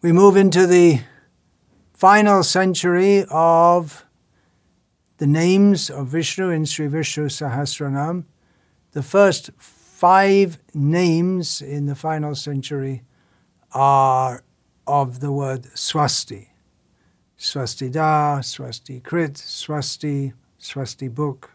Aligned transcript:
We 0.00 0.12
move 0.12 0.36
into 0.36 0.64
the 0.64 1.00
final 1.92 2.44
century 2.44 3.24
of 3.30 4.06
the 5.16 5.26
names 5.26 5.90
of 5.90 6.06
Vishnu 6.06 6.50
in 6.50 6.66
Sri 6.66 6.86
Vishnu 6.86 7.24
Sahasranam. 7.24 8.22
The 8.92 9.02
first 9.02 9.50
five 9.58 10.60
names 10.72 11.60
in 11.60 11.86
the 11.86 11.96
final 11.96 12.36
century 12.36 13.02
are 13.72 14.44
of 14.86 15.18
the 15.18 15.32
word 15.32 15.64
swasti. 15.74 16.50
Swasti 17.36 17.90
da, 17.90 18.38
swasti 18.38 19.02
krit, 19.02 19.32
swasti, 19.32 20.32
swasti 20.60 21.10
bhuk. 21.10 21.48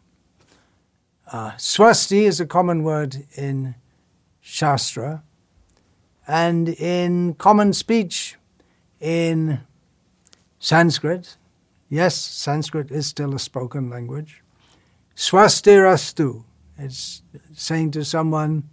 Uh, 1.32 1.52
swasti 1.52 2.23
is 2.23 2.41
a 2.41 2.46
common 2.46 2.84
word 2.84 3.25
in 3.38 3.75
Shastra 4.41 5.23
and 6.28 6.70
in 6.70 7.34
common 7.36 7.74
speech 7.74 8.38
in 9.00 9.60
Sanskrit. 10.60 11.38
Yes, 11.89 12.16
Sanskrit 12.16 12.89
is 12.92 13.07
still 13.07 13.36
a 13.36 13.39
spoken 13.39 13.89
language. 13.89 14.42
Swastirastu. 15.16 16.44
It's 16.78 17.21
saying 17.54 17.92
to 17.92 18.04
someone, 18.04 18.70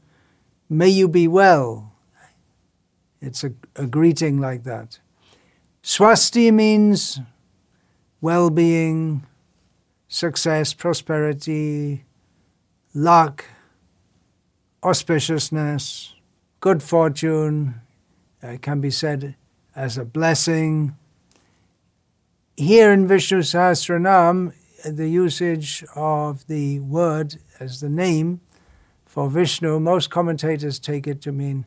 may 0.68 0.88
you 0.88 1.08
be 1.08 1.28
well. 1.28 1.92
It's 3.20 3.44
a, 3.44 3.52
a 3.76 3.86
greeting 3.86 4.40
like 4.40 4.64
that. 4.64 5.00
Swasti 5.82 6.52
means 6.52 7.20
well 8.20 8.50
being, 8.50 9.26
success, 10.08 10.72
prosperity, 10.72 12.04
luck, 12.94 13.44
auspiciousness, 14.82 16.14
good 16.60 16.82
fortune. 16.82 17.80
It 18.42 18.62
can 18.62 18.80
be 18.80 18.90
said 18.90 19.34
as 19.74 19.96
a 19.96 20.04
blessing. 20.04 20.96
Here 22.56 22.92
in 22.92 23.08
Vishnu 23.08 23.40
Sahasranam, 23.40 24.52
the 24.84 25.08
usage 25.08 25.84
of 25.96 26.46
the 26.46 26.80
word 26.80 27.36
as 27.58 27.80
the 27.80 27.88
name 27.88 28.40
for 29.06 29.28
Vishnu, 29.28 29.80
most 29.80 30.10
commentators 30.10 30.78
take 30.78 31.06
it 31.06 31.20
to 31.22 31.32
mean 31.32 31.64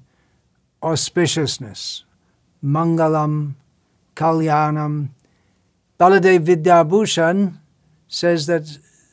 auspiciousness, 0.82 2.04
mangalam, 2.64 3.56
kalyanam. 4.16 5.10
Baladev 6.00 6.46
Vidyabhushan 6.46 7.58
says 8.08 8.46
that 8.46 8.64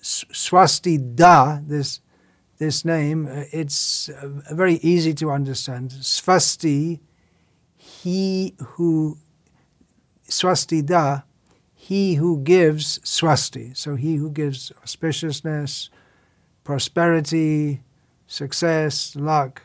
swasti 0.03 1.17
da, 1.17 1.59
this, 1.63 2.01
this 2.61 2.85
name, 2.85 3.27
uh, 3.27 3.45
it's 3.53 4.11
uh, 4.11 4.29
very 4.53 4.75
easy 4.75 5.15
to 5.15 5.31
understand. 5.31 5.91
Swasti, 5.91 7.01
he 7.77 8.55
who, 8.59 9.17
swasti 10.29 10.85
da, 10.85 11.23
he 11.75 12.15
who 12.17 12.39
gives 12.39 12.99
swasti, 13.01 13.75
so 13.75 13.97
he 13.97 14.17
who 14.17 14.31
gives 14.31 14.71
auspiciousness, 14.85 15.89
prosperity, 16.63 17.81
success, 18.27 19.17
luck, 19.17 19.63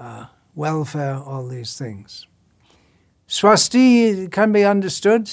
uh, 0.00 0.26
welfare, 0.54 1.16
all 1.16 1.46
these 1.46 1.76
things. 1.76 2.26
Swasti 3.28 4.32
can 4.32 4.50
be 4.50 4.64
understood 4.64 5.30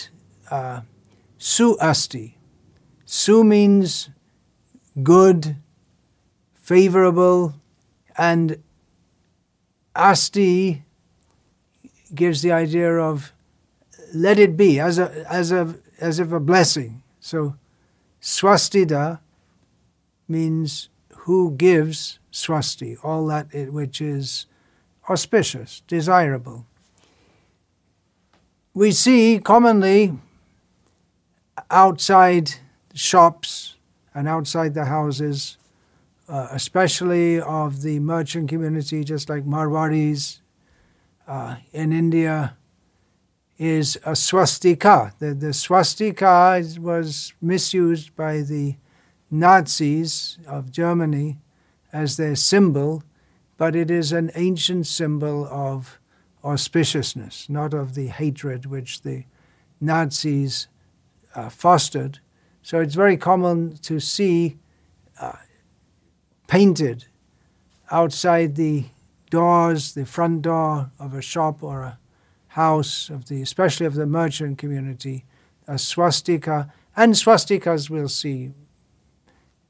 uh, 0.51 0.81
su 1.37 1.77
asti. 1.79 2.37
Su 3.05 3.45
means 3.45 4.09
good, 5.01 5.55
favorable, 6.65 7.53
and 8.17 8.57
asti 9.95 10.83
gives 12.13 12.41
the 12.41 12.51
idea 12.51 12.91
of 12.91 13.31
let 14.15 14.39
it 14.39 14.57
be 14.57 14.79
as 14.79 14.97
a 14.97 15.25
as 15.29 15.51
a 15.51 15.75
as 15.99 16.19
if 16.19 16.31
a 16.31 16.39
blessing. 16.39 17.03
So, 17.19 17.55
swastida 18.19 19.19
means 20.27 20.89
who 21.25 21.51
gives 21.51 22.17
swasti, 22.31 22.97
all 23.03 23.27
that 23.27 23.47
which 23.71 24.01
is 24.01 24.47
auspicious, 25.07 25.83
desirable. 25.87 26.65
We 28.73 28.91
see 28.91 29.39
commonly 29.39 30.17
outside 31.69 32.55
shops 32.95 33.75
and 34.15 34.27
outside 34.27 34.73
the 34.73 34.85
houses, 34.85 35.57
uh, 36.27 36.47
especially 36.51 37.39
of 37.39 37.81
the 37.81 37.99
merchant 37.99 38.49
community, 38.49 39.03
just 39.03 39.29
like 39.29 39.43
Marwaris 39.45 40.39
uh, 41.27 41.57
in 41.71 41.91
India, 41.91 42.57
is 43.57 43.97
a 44.05 44.15
swastika. 44.15 45.13
The, 45.19 45.33
the 45.33 45.53
swastika 45.53 46.63
was 46.79 47.33
misused 47.41 48.15
by 48.15 48.41
the 48.41 48.75
Nazis 49.31 50.37
of 50.47 50.71
Germany 50.71 51.37
as 51.93 52.17
their 52.17 52.35
symbol, 52.35 53.03
but 53.57 53.75
it 53.75 53.89
is 53.89 54.11
an 54.11 54.31
ancient 54.35 54.87
symbol 54.87 55.45
of 55.45 55.99
auspiciousness, 56.43 57.49
not 57.49 57.73
of 57.73 57.95
the 57.95 58.07
hatred 58.07 58.65
which 58.65 59.01
the 59.01 59.23
Nazis 59.79 60.67
uh, 61.33 61.49
fostered. 61.49 62.19
So 62.61 62.79
it's 62.79 62.95
very 62.95 63.17
common 63.17 63.77
to 63.77 63.99
see 63.99 64.57
uh, 65.19 65.33
painted 66.47 67.05
outside 67.91 68.55
the 68.55 68.85
doors, 69.29 69.93
the 69.93 70.05
front 70.05 70.41
door 70.43 70.91
of 70.99 71.13
a 71.13 71.21
shop 71.21 71.63
or 71.63 71.81
a 71.81 71.97
house 72.49 73.09
of 73.09 73.27
the, 73.27 73.41
especially 73.41 73.85
of 73.85 73.95
the 73.95 74.05
merchant 74.05 74.57
community, 74.57 75.25
a 75.67 75.77
swastika, 75.77 76.71
and 76.95 77.13
swastikas 77.13 77.89
we'll 77.89 78.07
see 78.07 78.51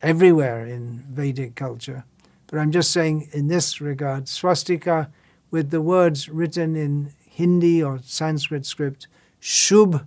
everywhere 0.01 0.65
in 0.65 1.03
Vedic 1.09 1.55
culture. 1.55 2.05
But 2.47 2.59
I'm 2.59 2.71
just 2.71 2.91
saying, 2.91 3.29
in 3.31 3.47
this 3.47 3.81
regard, 3.81 4.27
swastika 4.27 5.09
with 5.49 5.71
the 5.71 5.81
words 5.81 6.29
written 6.29 6.75
in 6.75 7.13
Hindi 7.27 7.81
or 7.81 7.99
Sanskrit 8.03 8.65
script, 8.65 9.07
Shubh 9.41 10.05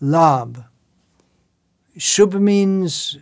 Labh. 0.00 0.66
Shubh 1.96 2.40
means 2.40 3.18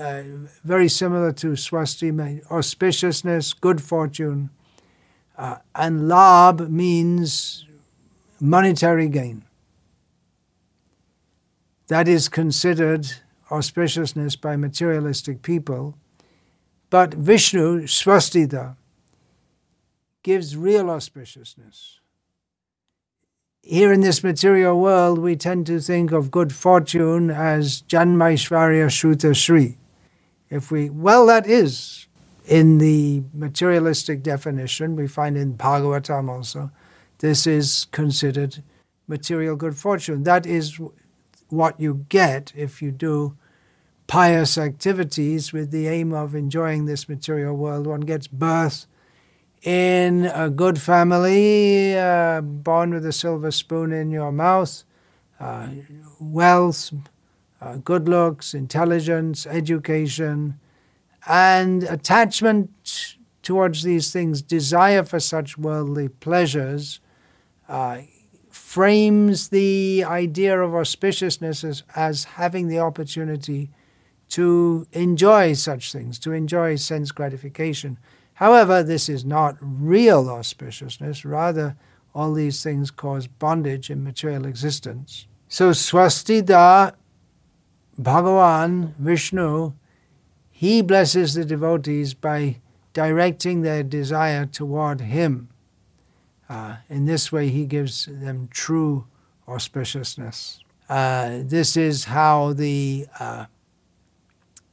uh, 0.00 0.22
very 0.64 0.88
similar 0.88 1.30
to 1.30 1.48
swasti, 1.48 2.10
auspiciousness, 2.48 3.54
good 3.60 3.82
fortune. 3.82 4.48
Uh, 5.36 5.56
and 5.74 6.02
labh 6.02 6.70
means 6.70 7.66
monetary 8.40 9.08
gain. 9.08 9.44
That 11.88 12.08
is 12.08 12.28
considered 12.28 13.06
auspiciousness 13.50 14.40
by 14.40 14.56
materialistic 14.56 15.42
people. 15.42 15.96
But 16.88 17.14
Vishnu, 17.14 17.82
Swastida, 17.82 18.76
gives 20.22 20.56
real 20.56 20.84
auspiciousness. 20.84 21.98
Here 23.62 23.92
in 23.92 24.00
this 24.00 24.24
material 24.24 24.80
world, 24.80 25.18
we 25.18 25.36
tend 25.36 25.66
to 25.66 25.80
think 25.80 26.12
of 26.12 26.30
good 26.30 26.52
fortune 26.52 27.30
as 27.30 27.82
Janmaishvarya 27.82 28.86
Shruta 28.86 29.36
Shri. 29.36 29.76
If 30.50 30.70
we, 30.70 30.90
well, 30.90 31.26
that 31.26 31.46
is 31.46 32.08
in 32.44 32.78
the 32.78 33.22
materialistic 33.32 34.22
definition, 34.22 34.96
we 34.96 35.06
find 35.06 35.36
in 35.36 35.56
Bhagavatam 35.56 36.28
also 36.28 36.70
this 37.18 37.46
is 37.46 37.86
considered 37.92 38.62
material 39.06 39.56
good 39.56 39.76
fortune. 39.76 40.24
That 40.24 40.46
is 40.46 40.80
what 41.48 41.78
you 41.78 42.06
get 42.08 42.52
if 42.56 42.82
you 42.82 42.90
do 42.90 43.36
pious 44.06 44.58
activities 44.58 45.52
with 45.52 45.70
the 45.70 45.86
aim 45.86 46.12
of 46.12 46.34
enjoying 46.34 46.86
this 46.86 47.08
material 47.08 47.56
world. 47.56 47.86
One 47.86 48.00
gets 48.00 48.26
birth 48.26 48.86
in 49.62 50.24
a 50.34 50.50
good 50.50 50.80
family, 50.80 51.96
uh, 51.96 52.40
born 52.40 52.92
with 52.92 53.06
a 53.06 53.12
silver 53.12 53.50
spoon 53.50 53.92
in 53.92 54.10
your 54.10 54.32
mouth, 54.32 54.82
uh, 55.38 55.68
wealth, 56.18 56.92
uh, 57.60 57.76
good 57.76 58.08
looks, 58.08 58.54
intelligence, 58.54 59.46
education, 59.46 60.58
and 61.26 61.82
attachment 61.84 63.16
towards 63.42 63.82
these 63.82 64.12
things, 64.12 64.42
desire 64.42 65.04
for 65.04 65.20
such 65.20 65.58
worldly 65.58 66.08
pleasures 66.08 67.00
uh, 67.68 67.98
frames 68.50 69.48
the 69.48 70.04
idea 70.04 70.60
of 70.60 70.72
auspiciousness 70.72 71.64
as, 71.64 71.82
as 71.94 72.24
having 72.24 72.68
the 72.68 72.78
opportunity 72.78 73.70
to 74.28 74.86
enjoy 74.92 75.52
such 75.52 75.92
things, 75.92 76.18
to 76.18 76.32
enjoy 76.32 76.76
sense 76.76 77.10
gratification. 77.10 77.98
However, 78.34 78.82
this 78.82 79.08
is 79.08 79.24
not 79.24 79.56
real 79.60 80.24
auspiciousness, 80.24 81.28
rather, 81.28 81.76
all 82.14 82.32
these 82.32 82.62
things 82.62 82.90
cause 82.90 83.26
bondage 83.26 83.90
in 83.90 84.02
material 84.02 84.46
existence. 84.46 85.26
So, 85.48 85.70
Swastida, 85.70 86.94
Bhagavan, 88.00 88.94
Vishnu, 88.98 89.72
he 90.50 90.82
blesses 90.82 91.34
the 91.34 91.44
devotees 91.44 92.14
by 92.14 92.56
directing 92.92 93.62
their 93.62 93.82
desire 93.82 94.46
toward 94.46 95.00
him 95.00 95.48
Uh, 96.50 96.78
in 96.88 97.06
this 97.06 97.30
way, 97.30 97.48
he 97.48 97.64
gives 97.64 98.06
them 98.10 98.48
true 98.50 99.06
auspiciousness. 99.46 100.58
Uh, 100.88 101.38
this 101.44 101.76
is 101.76 102.06
how 102.06 102.52
the 102.52 103.06
uh, 103.20 103.44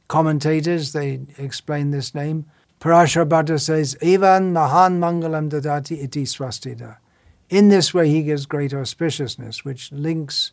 commentators 0.08 0.92
they 0.92 1.20
explain 1.38 1.92
this 1.92 2.16
name. 2.16 2.46
Parashara 2.80 3.28
Bhatta 3.28 3.60
says, 3.60 3.96
"Evan 4.02 4.52
Mahan 4.52 4.98
Mangalam 4.98 5.48
Dadati 5.48 6.02
Iti 6.02 6.24
Swastida." 6.24 6.96
In 7.48 7.68
this 7.68 7.94
way, 7.94 8.08
he 8.10 8.24
gives 8.24 8.44
great 8.46 8.72
auspiciousness, 8.72 9.64
which 9.64 9.92
links 9.92 10.50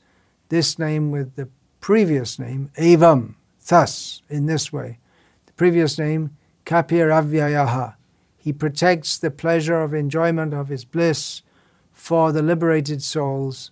this 0.49 0.77
name 0.77 1.09
with 1.09 1.35
the 1.35 1.49
previous 1.85 2.39
name, 2.39 2.71
Evam, 2.79 3.35
thus, 3.67 4.23
in 4.27 4.47
this 4.47 4.73
way. 4.73 4.97
The 5.45 5.53
previous 5.53 5.99
name, 5.99 6.35
Kapiravyaya. 6.65 7.93
He 8.35 8.51
protects 8.51 9.19
the 9.19 9.29
pleasure 9.29 9.79
of 9.79 9.93
enjoyment 9.93 10.51
of 10.51 10.69
his 10.69 10.83
bliss 10.83 11.43
for 11.93 12.31
the 12.31 12.41
liberated 12.41 13.03
souls 13.03 13.69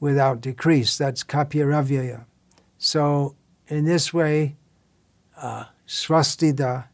without 0.00 0.42
decrease. 0.42 0.98
That's 0.98 1.24
Kapiravyaya. 1.24 2.26
So, 2.76 3.34
in 3.68 3.86
this 3.86 4.12
way, 4.12 4.56
uh, 5.38 5.64
Swastida, 5.88 6.88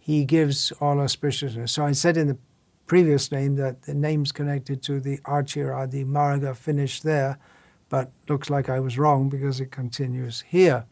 he 0.00 0.24
gives 0.24 0.72
all 0.80 0.96
auspiciousness. 0.96 1.70
So, 1.70 1.86
I 1.86 1.92
said 1.92 2.16
in 2.16 2.26
the 2.26 2.38
previous 2.88 3.30
name 3.30 3.54
that 3.54 3.82
the 3.82 3.94
names 3.94 4.32
connected 4.32 4.82
to 4.82 4.98
the 4.98 5.18
Archiradi 5.18 6.04
Marga 6.04 6.56
finished 6.56 7.04
there, 7.04 7.38
but 7.88 8.10
looks 8.28 8.50
like 8.50 8.68
I 8.68 8.80
was 8.80 8.98
wrong 8.98 9.28
because 9.28 9.60
it 9.60 9.70
continues 9.70 10.42
here. 10.48 10.86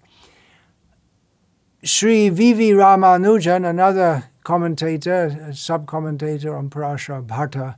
Sri 1.85 2.29
V.V. 2.29 2.73
Ramanujan, 2.73 3.69
another 3.69 4.31
commentator, 4.45 5.53
sub-commentator 5.53 6.55
on 6.55 6.71
Parashara 6.71 7.27
Bhatta, 7.27 7.77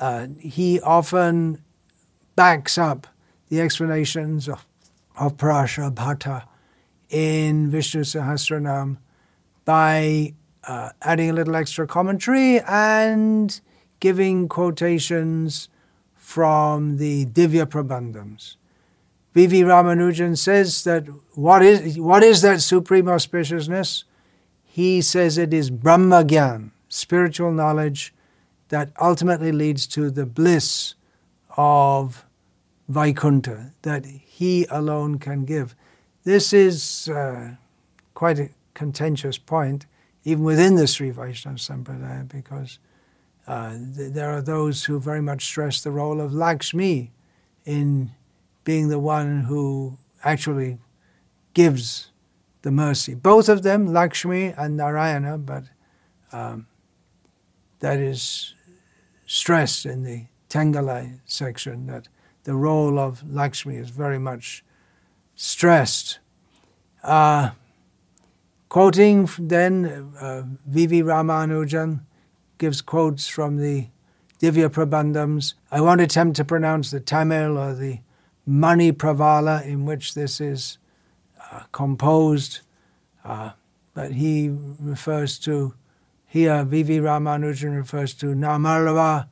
uh, 0.00 0.28
he 0.38 0.80
often 0.80 1.62
backs 2.36 2.78
up 2.78 3.06
the 3.48 3.60
explanations 3.60 4.48
of, 4.48 4.64
of 5.18 5.36
Parashara 5.36 5.92
Bhatta 5.92 6.44
in 7.10 7.70
Vishnu 7.70 8.02
Sahasranam 8.02 8.98
by 9.64 10.34
uh, 10.64 10.90
adding 11.02 11.30
a 11.30 11.32
little 11.32 11.56
extra 11.56 11.86
commentary 11.86 12.60
and 12.60 13.60
giving 14.00 14.48
quotations 14.48 15.68
from 16.28 16.98
the 16.98 17.24
Divya 17.24 17.64
Prabandhams. 17.64 18.56
V.V. 19.32 19.62
Ramanujan 19.62 20.36
says 20.36 20.84
that 20.84 21.06
what 21.34 21.62
is, 21.62 21.98
what 21.98 22.22
is 22.22 22.42
that 22.42 22.60
supreme 22.60 23.06
auspiciousness? 23.06 24.04
He 24.62 25.00
says 25.00 25.38
it 25.38 25.54
is 25.54 25.70
Brahma 25.70 26.24
Gyan, 26.24 26.72
spiritual 26.90 27.50
knowledge 27.50 28.12
that 28.68 28.92
ultimately 29.00 29.52
leads 29.52 29.86
to 29.86 30.10
the 30.10 30.26
bliss 30.26 30.96
of 31.56 32.26
Vaikuntha, 32.88 33.72
that 33.80 34.04
he 34.04 34.66
alone 34.68 35.18
can 35.18 35.46
give. 35.46 35.74
This 36.24 36.52
is 36.52 37.08
uh, 37.08 37.54
quite 38.12 38.38
a 38.38 38.50
contentious 38.74 39.38
point, 39.38 39.86
even 40.24 40.44
within 40.44 40.74
the 40.74 40.86
Sri 40.86 41.08
Vaishnava 41.08 41.56
Sampradaya, 41.56 42.28
because 42.28 42.78
uh, 43.48 43.72
th- 43.96 44.12
there 44.12 44.30
are 44.30 44.42
those 44.42 44.84
who 44.84 45.00
very 45.00 45.22
much 45.22 45.46
stress 45.46 45.80
the 45.80 45.90
role 45.90 46.20
of 46.20 46.34
Lakshmi 46.34 47.10
in 47.64 48.10
being 48.62 48.88
the 48.88 48.98
one 48.98 49.44
who 49.44 49.96
actually 50.22 50.78
gives 51.54 52.10
the 52.60 52.70
mercy. 52.70 53.14
Both 53.14 53.48
of 53.48 53.62
them, 53.62 53.86
Lakshmi 53.86 54.52
and 54.56 54.76
Narayana, 54.76 55.38
but 55.38 55.64
um, 56.30 56.66
that 57.80 57.98
is 57.98 58.54
stressed 59.24 59.86
in 59.86 60.02
the 60.02 60.26
Tengalai 60.50 61.20
section 61.24 61.86
that 61.86 62.08
the 62.44 62.54
role 62.54 62.98
of 62.98 63.22
Lakshmi 63.30 63.76
is 63.76 63.88
very 63.88 64.18
much 64.18 64.62
stressed. 65.34 66.18
Uh, 67.02 67.52
quoting 68.68 69.26
then, 69.38 70.12
uh, 70.20 70.42
V.V. 70.66 71.02
Ramanujan 71.02 72.00
gives 72.58 72.80
quotes 72.80 73.28
from 73.28 73.56
the 73.56 73.88
Divya 74.40 74.68
Prabandhams. 74.68 75.54
I 75.70 75.80
won't 75.80 76.00
attempt 76.00 76.36
to 76.36 76.44
pronounce 76.44 76.90
the 76.90 77.00
Tamil 77.00 77.58
or 77.58 77.74
the 77.74 78.00
Mani 78.46 78.92
Pravala 78.92 79.64
in 79.64 79.84
which 79.84 80.14
this 80.14 80.40
is 80.40 80.78
uh, 81.52 81.62
composed, 81.72 82.60
uh, 83.24 83.50
but 83.94 84.12
he 84.12 84.50
refers 84.80 85.38
to, 85.40 85.74
here 86.26 86.64
V.V. 86.64 86.98
Ramanujan 87.00 87.76
refers 87.76 88.14
to 88.14 88.26
Nammalvar, 88.26 89.28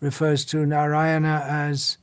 refers 0.00 0.44
to 0.46 0.66
Narayana 0.66 1.44
as 1.48 1.98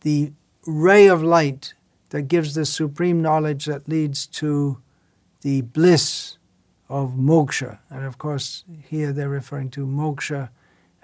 the 0.00 0.32
ray 0.66 1.06
of 1.06 1.22
light 1.22 1.74
that 2.10 2.22
gives 2.22 2.54
the 2.54 2.66
supreme 2.66 3.22
knowledge 3.22 3.66
that 3.66 3.88
leads 3.88 4.26
to 4.26 4.80
the 5.42 5.62
bliss 5.62 6.36
of 6.90 7.12
moksha. 7.12 7.78
And 7.88 8.04
of 8.04 8.18
course, 8.18 8.64
here 8.88 9.12
they're 9.12 9.28
referring 9.28 9.70
to 9.70 9.86
moksha 9.86 10.50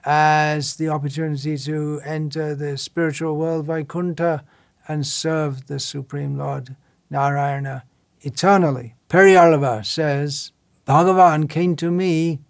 as 0.04 0.76
the 0.76 0.88
opportunity 0.88 1.56
to 1.56 2.00
enter 2.04 2.54
the 2.54 2.76
spiritual 2.76 3.36
world, 3.36 3.66
Vaikuntha, 3.66 4.44
and 4.88 5.06
serve 5.06 5.68
the 5.68 5.78
Supreme 5.78 6.36
Lord 6.36 6.76
Narayana 7.08 7.84
eternally. 8.20 8.94
Periyalvar 9.08 9.86
says, 9.86 10.52
Bhagavan 10.86 11.48
came 11.48 11.76
to 11.76 11.90
me 11.90 12.40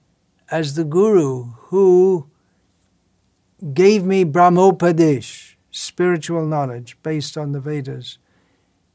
as 0.50 0.74
the 0.74 0.84
Guru 0.84 1.52
who 1.68 2.28
gave 3.72 4.04
me 4.04 4.24
Brahmopadesh, 4.24 5.56
spiritual 5.70 6.46
knowledge 6.46 6.96
based 7.02 7.36
on 7.36 7.52
the 7.52 7.60
Vedas, 7.60 8.18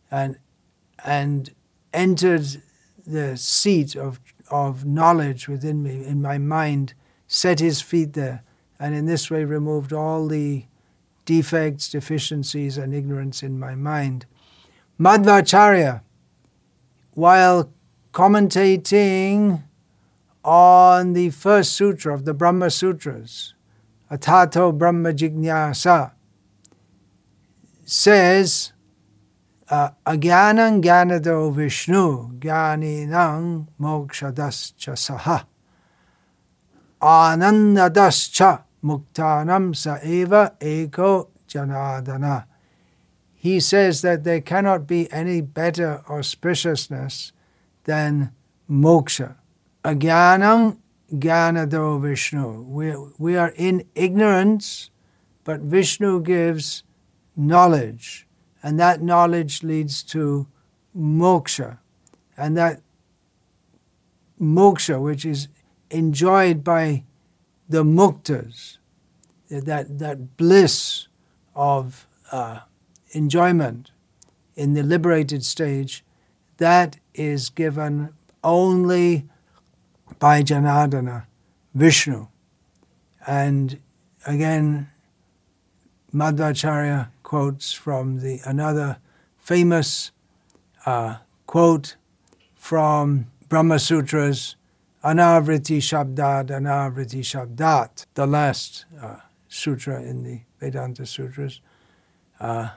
and, 0.09 0.37
and 1.03 1.51
entered 1.93 2.61
the 3.05 3.37
seat 3.37 3.95
of, 3.95 4.19
of 4.51 4.85
knowledge 4.85 5.47
within 5.47 5.81
me, 5.81 6.05
in 6.05 6.21
my 6.21 6.37
mind, 6.37 6.93
set 7.25 7.59
his 7.59 7.81
feet 7.81 8.13
there, 8.13 8.43
and 8.79 8.93
in 8.93 9.05
this 9.05 9.31
way 9.31 9.45
removed 9.45 9.93
all 9.93 10.27
the 10.27 10.65
defects, 11.25 11.89
deficiencies, 11.89 12.77
and 12.77 12.93
ignorance 12.93 13.41
in 13.41 13.57
my 13.57 13.73
mind. 13.73 14.25
Madhvacharya, 14.99 16.01
while 17.13 17.71
commentating 18.13 19.63
on 20.43 21.13
the 21.13 21.29
first 21.29 21.73
sutra 21.73 22.13
of 22.13 22.25
the 22.25 22.33
Brahma 22.33 22.69
Sutras, 22.69 23.53
Atato 24.11 24.77
Brahma 24.77 25.13
Jignasa, 25.13 26.11
says, 27.85 28.73
Agyanam 29.71 30.83
Gyanado 30.83 31.53
Vishnu 31.53 32.39
Gyaninam 32.39 33.67
Mokshadascha 33.79 34.97
Saha 34.97 35.45
Anandadascha 37.01 38.63
Muktanam 38.83 39.71
Saeva 39.73 40.59
Eko 40.59 41.29
Janadana. 41.47 42.43
He 43.33 43.61
says 43.61 44.01
that 44.01 44.25
there 44.25 44.41
cannot 44.41 44.87
be 44.87 45.09
any 45.09 45.39
better 45.39 46.03
auspiciousness 46.05 47.31
than 47.85 48.33
moksha. 48.69 49.35
Agyanam 49.85 50.79
Gyanado 51.13 52.01
Vishnu. 52.01 52.61
We, 52.63 52.93
we 53.17 53.37
are 53.37 53.53
in 53.55 53.85
ignorance, 53.95 54.89
but 55.45 55.61
Vishnu 55.61 56.21
gives 56.21 56.83
knowledge, 57.37 58.27
and 58.63 58.79
that 58.79 59.01
knowledge 59.01 59.63
leads 59.63 60.03
to 60.03 60.47
moksha. 60.97 61.79
And 62.37 62.55
that 62.57 62.81
moksha, 64.39 65.01
which 65.01 65.25
is 65.25 65.47
enjoyed 65.89 66.63
by 66.63 67.03
the 67.67 67.83
muktas, 67.83 68.77
that, 69.49 69.99
that 69.99 70.37
bliss 70.37 71.07
of 71.55 72.07
uh, 72.31 72.59
enjoyment 73.11 73.91
in 74.55 74.73
the 74.73 74.83
liberated 74.83 75.43
stage, 75.43 76.03
that 76.57 76.97
is 77.13 77.49
given 77.49 78.13
only 78.43 79.27
by 80.19 80.43
Janardana, 80.43 81.25
Vishnu. 81.73 82.27
And 83.25 83.79
again, 84.25 84.89
Madhvacharya 86.13 87.09
quotes 87.31 87.71
from 87.71 88.19
the 88.19 88.41
another 88.43 88.97
famous 89.37 90.11
uh, 90.85 91.15
quote 91.45 91.95
from 92.55 93.31
Brahma 93.47 93.79
Sutras 93.79 94.57
Anavriti 95.01 95.77
Shabdat, 95.77 96.47
Anavriti 96.49 97.21
Shabdat, 97.21 98.05
the 98.15 98.27
last 98.27 98.83
uh, 99.01 99.15
sutra 99.47 100.03
in 100.03 100.23
the 100.23 100.41
Vedanta 100.59 101.05
Sutras, 101.05 101.61
uh, 102.41 102.71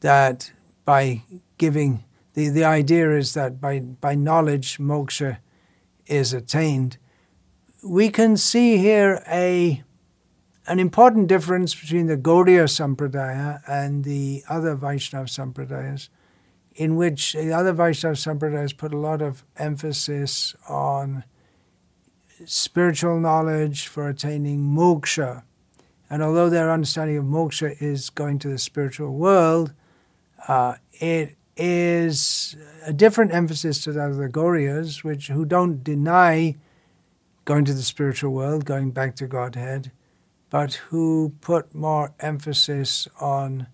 that 0.00 0.52
by 0.86 1.22
giving, 1.58 2.04
the, 2.32 2.48
the 2.48 2.64
idea 2.64 3.14
is 3.14 3.34
that 3.34 3.60
by, 3.60 3.80
by 3.80 4.14
knowledge, 4.14 4.78
moksha 4.78 5.36
is 6.06 6.32
attained. 6.32 6.96
We 7.84 8.08
can 8.08 8.38
see 8.38 8.78
here 8.78 9.22
a, 9.28 9.82
an 10.70 10.78
important 10.78 11.26
difference 11.26 11.74
between 11.74 12.06
the 12.06 12.16
Gaudiya 12.16 12.68
Sampradaya 12.68 13.60
and 13.66 14.04
the 14.04 14.44
other 14.48 14.76
Vaishnava 14.76 15.26
Sampradayas, 15.26 16.10
in 16.76 16.94
which 16.94 17.32
the 17.32 17.52
other 17.52 17.72
Vaishnava 17.72 18.14
Sampradayas 18.14 18.76
put 18.76 18.94
a 18.94 18.96
lot 18.96 19.20
of 19.20 19.44
emphasis 19.56 20.54
on 20.68 21.24
spiritual 22.44 23.18
knowledge 23.18 23.88
for 23.88 24.08
attaining 24.08 24.60
moksha. 24.60 25.42
And 26.08 26.22
although 26.22 26.48
their 26.48 26.70
understanding 26.70 27.18
of 27.18 27.24
moksha 27.24 27.74
is 27.82 28.08
going 28.08 28.38
to 28.38 28.48
the 28.48 28.58
spiritual 28.58 29.12
world, 29.14 29.72
uh, 30.46 30.76
it 30.92 31.34
is 31.56 32.54
a 32.86 32.92
different 32.92 33.34
emphasis 33.34 33.82
to 33.82 33.92
that 33.92 34.10
of 34.10 34.18
the 34.18 34.28
Gaudiyas, 34.28 35.02
which 35.02 35.26
who 35.26 35.44
don't 35.44 35.82
deny 35.82 36.54
going 37.44 37.64
to 37.64 37.74
the 37.74 37.82
spiritual 37.82 38.32
world, 38.32 38.64
going 38.64 38.92
back 38.92 39.16
to 39.16 39.26
Godhead, 39.26 39.90
but 40.50 40.74
who 40.90 41.32
put 41.40 41.74
more 41.74 42.12
emphasis 42.20 43.08
on 43.20 43.68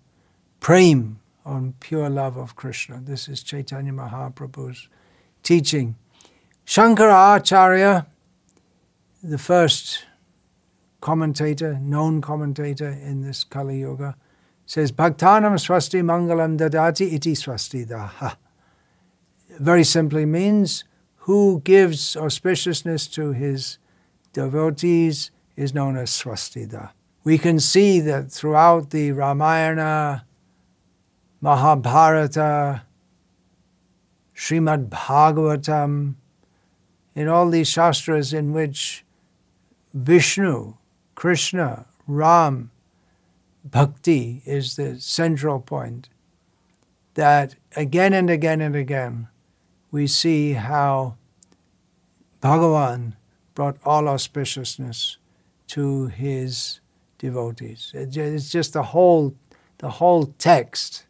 prem, 0.60 1.18
on 1.44 1.74
pure 1.80 2.10
love 2.10 2.36
of 2.36 2.54
Krishna. 2.54 3.00
This 3.02 3.28
is 3.28 3.42
Chaitanya 3.42 3.92
Mahaprabhu's 3.92 4.88
teaching. 5.42 5.96
Shankara 6.66 7.38
Acharya, 7.38 8.06
the 9.22 9.38
first 9.38 10.04
commentator, 11.00 11.78
known 11.80 12.20
commentator 12.20 12.88
in 12.88 13.22
this 13.22 13.42
Kali 13.44 13.80
Yuga, 13.80 14.16
says, 14.66 14.92
Bhaktanam 14.92 15.54
swasti 15.54 16.02
mangalam 16.02 16.58
dadati 16.58 17.12
iti 17.12 17.32
swasti 17.32 17.86
daha. 17.88 18.36
Very 19.60 19.84
simply 19.84 20.26
means, 20.26 20.84
who 21.20 21.60
gives 21.64 22.16
auspiciousness 22.16 23.10
to 23.14 23.32
his 23.32 23.78
devotees 24.32 25.30
is 25.56 25.74
known 25.74 25.96
as 25.96 26.10
swastida. 26.10 26.90
We 27.24 27.38
can 27.38 27.58
see 27.58 28.00
that 28.00 28.30
throughout 28.30 28.90
the 28.90 29.12
Ramayana, 29.12 30.24
Mahabharata, 31.40 32.82
Srimad 34.34 34.88
Bhagavatam, 34.88 36.14
in 37.14 37.28
all 37.28 37.48
these 37.48 37.68
shastras 37.68 38.32
in 38.32 38.52
which 38.52 39.04
Vishnu, 39.94 40.74
Krishna, 41.14 41.86
Ram, 42.06 42.70
Bhakti 43.64 44.42
is 44.44 44.76
the 44.76 45.00
central 45.00 45.58
point, 45.58 46.08
that 47.14 47.56
again 47.74 48.12
and 48.12 48.28
again 48.28 48.60
and 48.60 48.76
again 48.76 49.28
we 49.90 50.06
see 50.06 50.52
how 50.52 51.16
Bhagavan 52.42 53.14
brought 53.54 53.78
all 53.84 54.04
auspiciousness 54.04 55.16
to 55.68 56.06
his 56.06 56.80
devotees. 57.18 57.92
It's 57.94 58.50
just 58.50 58.72
the 58.72 58.82
whole, 58.82 59.34
the 59.78 59.90
whole 59.90 60.26
text 60.38 61.06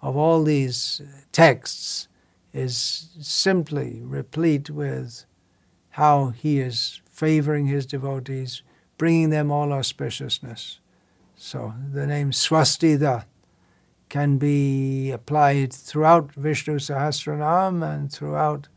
of 0.00 0.16
all 0.16 0.42
these 0.42 1.02
texts 1.30 2.08
is 2.52 3.08
simply 3.20 4.00
replete 4.02 4.70
with 4.70 5.24
how 5.90 6.28
he 6.28 6.58
is 6.60 7.00
favoring 7.10 7.66
his 7.66 7.86
devotees, 7.86 8.62
bringing 8.98 9.30
them 9.30 9.50
all 9.50 9.68
auspiciousness. 9.68 10.78
So 11.36 11.74
the 11.92 12.06
name 12.06 12.30
Swastida 12.30 13.24
can 14.08 14.38
be 14.38 15.10
applied 15.10 15.72
throughout 15.72 16.32
Vishnu 16.32 16.78
Sahasranam 16.78 17.82
and 17.82 18.12
throughout 18.12 18.68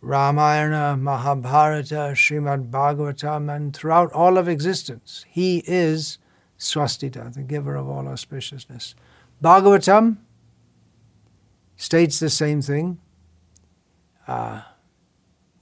Ramayana, 0.00 0.96
Mahabharata, 0.96 2.12
Srimad 2.14 2.70
Bhagavatam, 2.70 3.54
and 3.54 3.74
throughout 3.74 4.12
all 4.12 4.38
of 4.38 4.48
existence. 4.48 5.24
He 5.28 5.62
is 5.66 6.18
Swastida, 6.58 7.32
the 7.34 7.42
giver 7.42 7.74
of 7.74 7.88
all 7.88 8.04
auspiciousness. 8.04 8.94
Bhagavatam 9.42 10.18
states 11.76 12.18
the 12.18 12.30
same 12.30 12.62
thing. 12.62 12.98
Uh, 14.26 14.62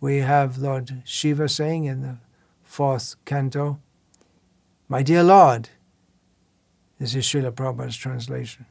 we 0.00 0.18
have 0.18 0.58
Lord 0.58 1.02
Shiva 1.04 1.48
saying 1.48 1.84
in 1.84 2.02
the 2.02 2.18
fourth 2.62 3.16
canto, 3.24 3.80
My 4.88 5.02
dear 5.02 5.22
Lord, 5.22 5.70
this 6.98 7.14
is 7.14 7.24
Srila 7.24 7.52
Prabhupada's 7.52 7.96
translation. 7.96 8.66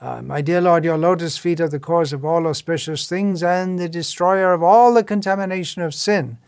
Uh, 0.00 0.22
my 0.22 0.40
dear 0.40 0.62
Lord, 0.62 0.82
your 0.82 0.96
lotus 0.96 1.36
feet 1.36 1.60
are 1.60 1.68
the 1.68 1.78
cause 1.78 2.14
of 2.14 2.24
all 2.24 2.46
auspicious 2.46 3.06
things 3.06 3.42
and 3.42 3.78
the 3.78 3.88
destroyer 3.88 4.54
of 4.54 4.62
all 4.62 4.94
the 4.94 5.04
contamination 5.04 5.82
of 5.82 5.92
sin. 5.92 6.38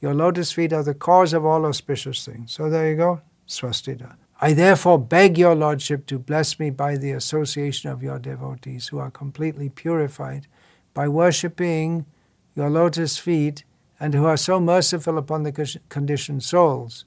Your 0.00 0.14
lotus 0.14 0.52
feet 0.52 0.72
are 0.72 0.84
the 0.84 0.94
cause 0.94 1.32
of 1.32 1.44
all 1.44 1.66
auspicious 1.66 2.24
things. 2.24 2.52
So 2.52 2.70
there 2.70 2.88
you 2.88 2.96
go, 2.96 3.20
swastika. 3.46 4.16
I 4.40 4.52
therefore 4.52 4.98
beg 4.98 5.36
your 5.36 5.56
Lordship 5.56 6.06
to 6.06 6.20
bless 6.20 6.60
me 6.60 6.70
by 6.70 6.96
the 6.96 7.10
association 7.10 7.90
of 7.90 8.00
your 8.00 8.20
devotees 8.20 8.88
who 8.88 8.98
are 8.98 9.10
completely 9.10 9.68
purified 9.68 10.46
by 10.94 11.08
worshipping 11.08 12.06
your 12.54 12.70
lotus 12.70 13.18
feet 13.18 13.64
and 13.98 14.14
who 14.14 14.24
are 14.24 14.36
so 14.36 14.60
merciful 14.60 15.18
upon 15.18 15.42
the 15.42 15.80
conditioned 15.88 16.44
souls. 16.44 17.04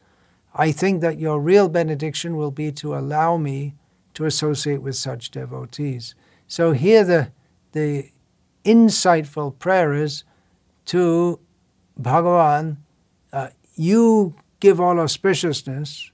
I 0.54 0.74
think 0.74 1.00
that 1.00 1.18
your 1.18 1.40
real 1.40 1.70
benediction 1.70 2.36
will 2.36 2.52
be 2.52 2.74
to 2.74 2.94
allow 2.94 3.38
me 3.38 3.76
to 4.14 4.26
associate 4.26 4.82
with 4.82 4.96
such 4.96 5.32
devotees. 5.32 6.16
So 6.48 6.72
here 6.72 7.04
the, 7.04 7.32
the 7.72 8.10
insightful 8.64 9.58
prayer 9.58 9.94
is 9.94 10.24
to 10.86 11.40
Bhagavan, 12.00 12.78
uh, 13.32 13.50
you 13.76 14.36
give 14.60 14.80
all 14.80 14.96
auspiciousness 14.96 16.12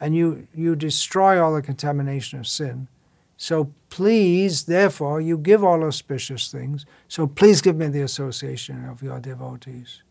and 0.00 0.16
you, 0.16 0.48
you 0.54 0.74
destroy 0.74 1.42
all 1.42 1.54
the 1.54 1.62
contamination 1.62 2.38
of 2.38 2.46
sin. 2.46 2.88
So 3.36 3.72
please, 3.88 4.64
therefore, 4.64 5.20
you 5.20 5.38
give 5.38 5.64
all 5.64 5.84
auspicious 5.84 6.50
things. 6.50 6.84
So 7.08 7.26
please 7.26 7.60
give 7.60 7.76
me 7.76 7.88
the 7.88 8.02
association 8.02 8.84
of 8.84 9.02
your 9.02 9.18
devotees. 9.20 10.02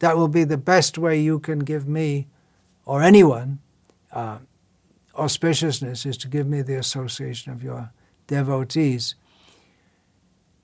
That 0.00 0.16
will 0.16 0.28
be 0.28 0.44
the 0.44 0.58
best 0.58 0.98
way 0.98 1.20
you 1.20 1.38
can 1.38 1.60
give 1.60 1.88
me 1.88 2.28
or 2.84 3.02
anyone 3.02 3.58
uh, 4.12 4.38
auspiciousness 5.18 6.06
is 6.06 6.16
to 6.18 6.28
give 6.28 6.46
me 6.46 6.62
the 6.62 6.76
association 6.76 7.52
of 7.52 7.62
your 7.62 7.92
devotees. 8.26 9.14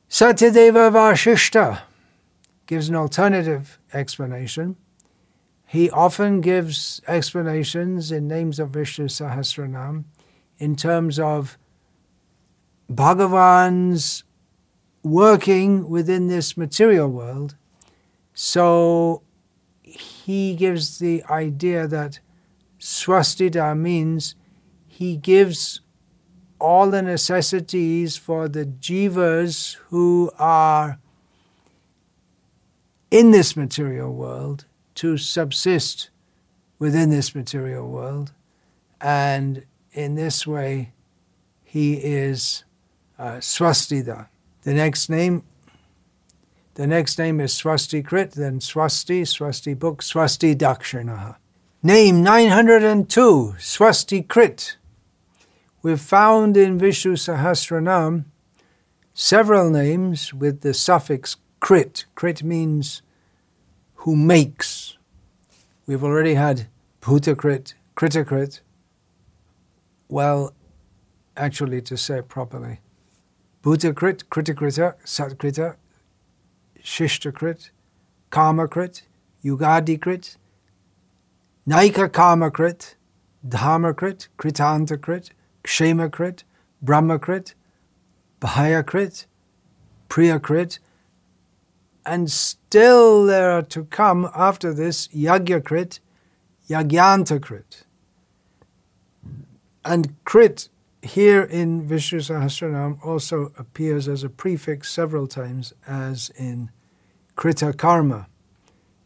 Satyadeva 0.09 0.93
Vashishta 0.93 1.83
gives 2.67 2.89
an 2.89 2.95
alternative 2.95 3.79
explanation. 3.93 4.77
He 5.67 5.91
often 5.91 6.41
gives 6.41 7.01
explanations 7.09 8.13
in 8.13 8.29
names 8.29 8.61
of 8.61 8.71
Vishnu 8.71 9.09
Sahasranam 9.09 10.05
in 10.59 10.77
terms 10.77 11.19
of 11.19 11.59
Bhagavan's 12.91 14.25
working 15.03 15.89
within 15.89 16.29
this 16.29 16.57
material 16.57 17.09
world. 17.09 17.57
So 18.35 19.23
he 19.83 20.55
gives 20.55 20.99
the 20.99 21.25
idea 21.25 21.87
that 21.89 22.21
swastida 22.79 23.77
means 23.77 24.35
he 24.97 25.17
gives 25.17 25.81
all 26.61 26.89
the 26.89 27.03
necessities 27.03 28.17
for 28.17 28.49
the 28.49 28.65
jivas 28.65 29.77
who 29.89 30.31
are 30.39 31.01
in 33.11 33.33
this 33.33 33.57
material 33.57 34.15
world 34.15 34.67
to 34.95 35.17
subsist 35.17 36.11
within 36.79 37.11
this 37.11 37.35
material 37.35 37.91
world. 37.91 38.31
And 39.01 39.65
in 39.93 40.15
this 40.15 40.47
way, 40.47 40.93
he 41.65 41.95
is 41.95 42.63
uh, 43.19 43.39
Swastida. 43.39 44.29
The 44.63 44.75
next 44.75 45.11
name, 45.11 45.43
the 46.75 46.87
next 46.87 47.19
name 47.19 47.41
is 47.41 47.53
Swastikrit, 47.53 48.35
then 48.35 48.61
Swasti, 48.61 49.23
Swasti 49.23 49.75
bhuk, 49.75 49.97
Swasti 50.03 50.55
Dakshinaha. 50.55 51.35
Name 51.83 52.23
902, 52.23 53.57
Swastikrit. 53.59 54.77
We've 55.85 56.01
found 56.01 56.57
in 56.57 56.79
Vishnu 56.79 57.13
Sahasranam 57.13 58.25
several 59.13 59.69
names 59.69 60.33
with 60.33 60.63
the 60.63 60.73
suffix 60.73 61.37
krit. 61.61 62.07
Krit 62.17 62.43
means 62.43 63.03
who 63.97 64.17
makes. 64.17 64.97
We've 65.87 66.03
already 66.03 66.37
had 66.37 66.69
Bhutakrit, 67.03 67.75
Kritakrit. 67.95 68.61
Well, 70.09 70.55
actually, 71.37 71.83
to 71.83 71.99
say 71.99 72.21
it 72.21 72.29
properly, 72.29 72.81
Bhutakrit, 73.63 74.25
Kritakrita, 74.31 74.95
Satkrita, 75.05 75.77
Shishtakrit, 76.83 77.69
Kamakrit, 78.33 79.03
Yugadikrit, 79.45 80.37
Naika 81.69 82.09
Kamakrit, 82.09 82.95
Dharmakrit, 83.47 84.29
Kritantakrit, 84.39 85.29
Kshemakrit, 85.65 86.45
Brahmakrit, 86.85 87.55
Bhayakrit, 88.41 89.27
Priyakrit, 90.09 90.79
and 92.07 92.31
still 92.31 93.25
there 93.25 93.51
are 93.51 93.63
to 93.63 93.85
come 93.85 94.31
after 94.35 94.73
this 94.75 95.09
Yagyakrit, 95.09 96.01
Yagyantakrit. 96.69 97.85
And 99.85 100.15
Krit 100.25 100.69
here 101.03 101.43
in 101.43 101.87
Vishnu 101.87 102.21
Sahasranam 102.21 103.05
also 103.05 103.53
appears 103.59 104.09
as 104.09 104.23
a 104.23 104.29
prefix 104.29 104.91
several 104.91 105.27
times, 105.27 105.73
as 105.87 106.31
in 106.37 106.71
Krita 107.37 107.73
Karma. 107.73 108.27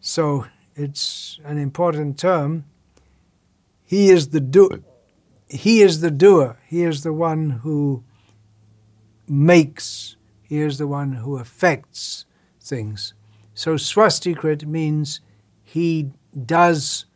So 0.01 0.47
it's 0.77 1.41
an 1.45 1.59
important 1.59 2.19
term. 2.19 2.65
He 3.85 4.11
is 4.11 4.29
the 4.29 4.41
do- 4.41 4.85
he 5.49 5.81
is 5.81 6.01
the 6.01 6.11
doer. 6.11 6.59
He 6.67 6.83
is 6.83 7.03
the 7.03 7.13
one 7.13 7.51
who 7.51 8.05
makes. 9.27 10.17
He 10.43 10.61
is 10.61 10.79
the 10.79 10.87
one 10.87 11.15
who 11.15 11.37
affects 11.37 12.25
things. 12.61 13.15
So 13.55 13.75
swastikrit 13.75 14.67
means 14.67 15.21
he 15.63 16.11
does 16.47 17.07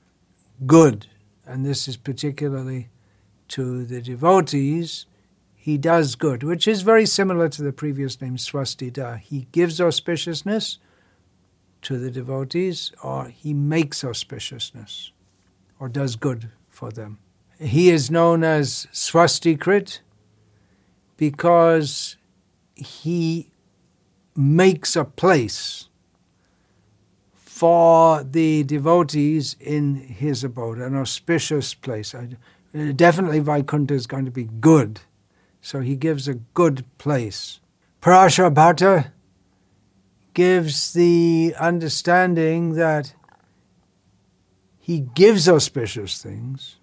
good, 0.67 1.07
and 1.47 1.65
this 1.65 1.87
is 1.87 1.97
particularly 1.97 2.89
to 3.49 3.85
the 3.85 4.01
devotees. 4.01 5.07
He 5.55 5.79
does 5.79 6.17
good, 6.17 6.43
which 6.43 6.67
is 6.67 6.83
very 6.83 7.07
similar 7.07 7.49
to 7.51 7.63
the 7.63 7.73
previous 7.73 8.21
name 8.21 8.37
swastida. 8.37 9.19
He 9.21 9.47
gives 9.53 9.79
auspiciousness 9.79 10.79
to 11.83 11.99
the 11.99 12.11
devotees, 12.11 12.93
or 13.03 13.27
he 13.29 13.55
makes 13.55 14.03
auspiciousness, 14.03 15.11
or 15.79 15.89
does 15.89 16.17
good 16.17 16.51
for 16.69 16.91
them. 16.91 17.19
He 17.63 17.91
is 17.91 18.11
known 18.11 18.43
as 18.43 18.89
swastikrit 18.93 20.01
because 21.17 22.17
he 22.75 23.53
makes 24.35 24.97
a 24.97 25.05
place 25.05 25.89
for 27.35 28.25
the 28.25 28.65
devotees 28.65 29.55
in 29.61 29.95
his 29.95 30.43
abode, 30.43 30.79
an 30.79 30.97
auspicious 30.97 31.75
place. 31.75 32.13
Definitely 32.97 33.39
Vaikuntha 33.39 33.95
is 33.95 34.09
going 34.09 34.25
to 34.25 34.33
be 34.33 34.49
good, 34.61 35.03
so 35.61 35.79
he 35.81 35.95
gives 35.95 36.27
a 36.27 36.35
good 36.35 36.85
place. 36.99 37.61
Parashara 38.01 38.53
Bhatta 38.53 39.13
gives 40.35 40.93
the 40.95 41.55
understanding 41.61 42.75
that 42.75 43.15
he 44.81 44.99
gives 44.99 45.49
auspicious 45.49 46.21
things. 46.21 46.79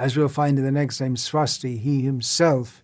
As 0.00 0.16
we'll 0.16 0.28
find 0.28 0.58
in 0.58 0.64
the 0.64 0.72
next 0.72 0.98
name, 0.98 1.14
Swasti, 1.14 1.78
he 1.78 2.00
himself 2.00 2.82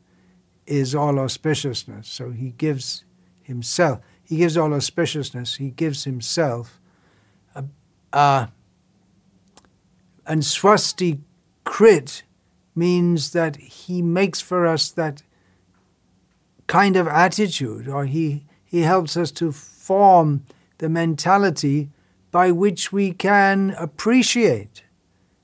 is 0.67 0.95
all 0.95 1.15
auspiciousness. 1.15 2.05
So 2.05 2.31
he 2.31 2.51
gives 2.51 3.05
himself. 3.43 4.01
He 4.23 4.37
gives 4.37 4.55
all 4.55 4.69
auspiciousness. 4.69 5.57
He 5.57 5.71
gives 5.71 6.05
himself. 6.05 6.79
Uh, 8.13 8.49
and 10.27 10.43
swasti 10.43 11.21
krit 11.65 12.23
means 12.75 13.33
that 13.33 13.57
he 13.57 14.03
makes 14.03 14.43
for 14.43 14.67
us 14.67 14.91
that 14.91 15.23
kind 16.67 16.97
of 16.97 17.09
attitude, 17.09 17.89
or 17.89 18.05
he, 18.05 18.45
he 18.63 18.83
helps 18.83 19.17
us 19.17 19.31
to 19.31 19.53
form 19.53 20.45
the 20.79 20.91
mentality 20.91 21.89
by 22.31 22.51
which 22.51 22.93
we 22.93 23.13
can 23.13 23.71
appreciate 23.79 24.83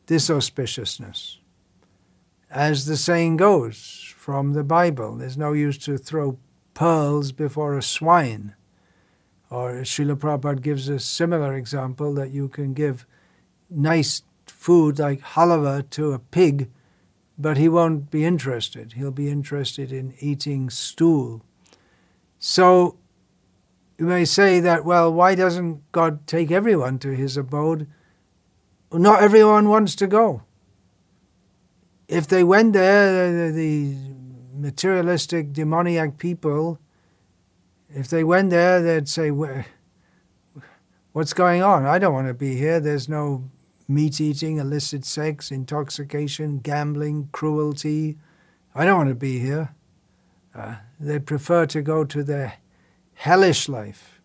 this 0.06 0.28
auspiciousness. 0.28 1.38
As 2.52 2.84
the 2.84 2.98
saying 2.98 3.38
goes, 3.38 4.02
from 4.22 4.52
the 4.52 4.62
Bible. 4.62 5.16
There's 5.16 5.36
no 5.36 5.52
use 5.52 5.76
to 5.78 5.98
throw 5.98 6.38
pearls 6.74 7.32
before 7.32 7.76
a 7.76 7.82
swine. 7.82 8.54
Or 9.50 9.82
Srila 9.82 10.14
Prabhupada 10.14 10.62
gives 10.62 10.88
a 10.88 11.00
similar 11.00 11.54
example 11.54 12.14
that 12.14 12.30
you 12.30 12.46
can 12.46 12.72
give 12.72 13.04
nice 13.68 14.22
food 14.46 15.00
like 15.00 15.20
halava 15.22 15.90
to 15.90 16.12
a 16.12 16.20
pig, 16.20 16.70
but 17.36 17.56
he 17.56 17.68
won't 17.68 18.12
be 18.12 18.24
interested. 18.24 18.92
He'll 18.92 19.10
be 19.10 19.28
interested 19.28 19.90
in 19.90 20.14
eating 20.20 20.70
stool. 20.70 21.42
So 22.38 22.96
you 23.98 24.06
may 24.06 24.24
say 24.24 24.60
that, 24.60 24.84
well, 24.84 25.12
why 25.12 25.34
doesn't 25.34 25.90
God 25.90 26.28
take 26.28 26.52
everyone 26.52 27.00
to 27.00 27.16
his 27.16 27.36
abode? 27.36 27.88
Not 28.92 29.20
everyone 29.20 29.68
wants 29.68 29.96
to 29.96 30.06
go 30.06 30.42
if 32.12 32.26
they 32.26 32.44
went 32.44 32.74
there, 32.74 33.50
the, 33.50 33.52
the 33.52 33.96
materialistic, 34.54 35.52
demoniac 35.52 36.18
people, 36.18 36.78
if 37.88 38.08
they 38.08 38.22
went 38.22 38.50
there, 38.50 38.82
they'd 38.82 39.08
say, 39.08 39.30
What's 41.12 41.32
going 41.32 41.62
on? 41.62 41.86
I 41.86 41.98
don't 41.98 42.12
want 42.14 42.28
to 42.28 42.34
be 42.34 42.56
here. 42.56 42.80
There's 42.80 43.08
no 43.08 43.50
meat 43.88 44.20
eating, 44.20 44.58
illicit 44.58 45.04
sex, 45.04 45.50
intoxication, 45.50 46.58
gambling, 46.58 47.28
cruelty. 47.32 48.18
I 48.74 48.84
don't 48.84 48.96
want 48.96 49.08
to 49.08 49.14
be 49.14 49.38
here. 49.38 49.74
Uh, 50.54 50.76
they 51.00 51.18
prefer 51.18 51.66
to 51.66 51.82
go 51.82 52.04
to 52.04 52.22
their 52.22 52.54
hellish 53.14 53.68
life, 53.68 54.20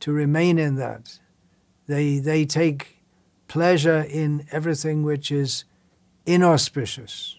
to 0.00 0.12
remain 0.12 0.58
in 0.58 0.76
that. 0.76 1.18
They, 1.86 2.18
they 2.18 2.44
take 2.44 3.02
pleasure 3.48 4.06
in 4.08 4.46
everything 4.50 5.02
which 5.02 5.30
is 5.30 5.64
inauspicious. 6.26 7.38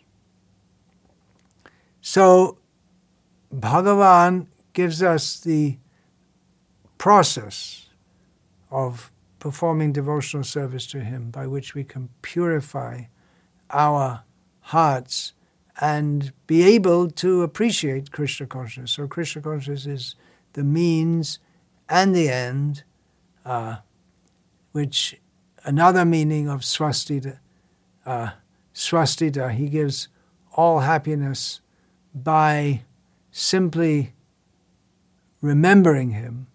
So, 2.02 2.58
Bhagavan 3.54 4.48
gives 4.74 5.04
us 5.04 5.40
the 5.40 5.78
process 6.98 7.90
of 8.72 9.12
performing 9.40 9.92
devotional 9.92 10.44
service 10.44 10.88
to 10.88 11.02
Him 11.02 11.30
by 11.32 11.48
which 11.48 11.76
we 11.76 11.84
can 11.84 12.10
purify 12.22 13.04
our 13.70 14.24
hearts 14.62 15.34
and 15.80 16.34
be 16.48 16.64
able 16.64 17.10
to 17.10 17.44
appreciate 17.44 18.12
Krishna 18.12 18.48
consciousness. 18.48 18.92
So, 18.92 19.08
Krishna 19.08 19.42
consciousness 19.42 19.86
is 19.86 20.16
the 20.54 20.64
means 20.64 21.40
and 21.90 22.16
the 22.16 22.30
end, 22.30 22.84
uh, 23.46 23.78
which 24.72 25.20
another 25.64 26.06
meaning 26.06 26.50
of 26.50 26.64
swastika. 26.64 27.40
Uh, 28.06 28.32
swastida. 28.78 29.52
He 29.52 29.70
gives 29.70 30.08
all 30.54 30.82
happiness 30.82 31.62
by 32.14 32.84
simply 33.32 34.14
remembering 35.42 36.12
him. 36.12 36.48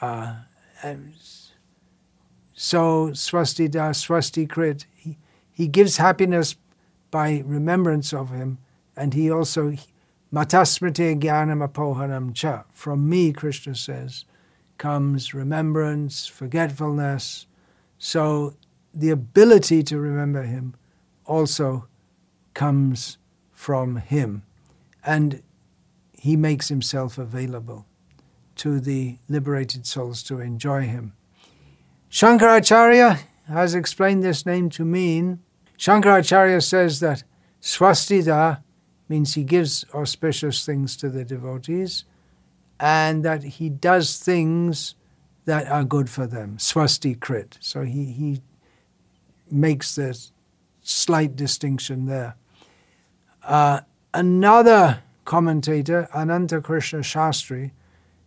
Uh, 0.00 0.36
so 2.52 3.08
swastida, 3.08 3.92
swastikrit, 3.94 4.84
he, 4.94 5.16
he 5.50 5.66
gives 5.66 5.96
happiness 5.96 6.56
by 7.10 7.42
remembrance 7.46 8.12
of 8.12 8.30
him, 8.30 8.58
and 8.94 9.14
he 9.14 9.30
also 9.30 9.74
matasmriti 10.32 11.18
jnanam 11.18 11.66
apohanam 11.66 12.34
cha. 12.34 12.64
From 12.70 13.08
me, 13.08 13.32
Krishna 13.32 13.74
says, 13.74 14.26
comes 14.76 15.32
remembrance, 15.32 16.26
forgetfulness. 16.26 17.46
So 17.98 18.54
the 18.92 19.10
ability 19.10 19.82
to 19.84 19.98
remember 19.98 20.42
him 20.42 20.74
also 21.26 21.88
comes 22.54 23.18
from 23.52 23.96
him. 23.96 24.42
And 25.04 25.42
he 26.12 26.36
makes 26.36 26.68
himself 26.68 27.18
available 27.18 27.86
to 28.56 28.80
the 28.80 29.18
liberated 29.28 29.86
souls 29.86 30.22
to 30.24 30.40
enjoy 30.40 30.82
him. 30.82 31.12
Shankaracharya 32.10 33.20
has 33.48 33.74
explained 33.74 34.22
this 34.22 34.46
name 34.46 34.70
to 34.70 34.84
mean 34.84 35.40
Shankaracharya 35.78 36.62
says 36.62 37.00
that 37.00 37.24
swastida 37.60 38.62
means 39.08 39.34
he 39.34 39.44
gives 39.44 39.84
auspicious 39.92 40.64
things 40.64 40.96
to 40.96 41.08
the 41.08 41.24
devotees 41.24 42.04
and 42.80 43.24
that 43.24 43.42
he 43.42 43.68
does 43.68 44.18
things 44.18 44.94
that 45.44 45.66
are 45.68 45.84
good 45.84 46.08
for 46.08 46.26
them, 46.26 46.56
swasti 46.56 47.18
krit. 47.18 47.58
So 47.60 47.82
he, 47.82 48.06
he 48.06 48.40
makes 49.50 49.94
this 49.94 50.32
slight 50.84 51.34
distinction 51.34 52.04
there. 52.04 52.36
Uh, 53.42 53.80
another 54.12 55.02
commentator, 55.24 56.08
Ananta 56.14 56.60
Krishna 56.60 57.00
Shastri, 57.00 57.72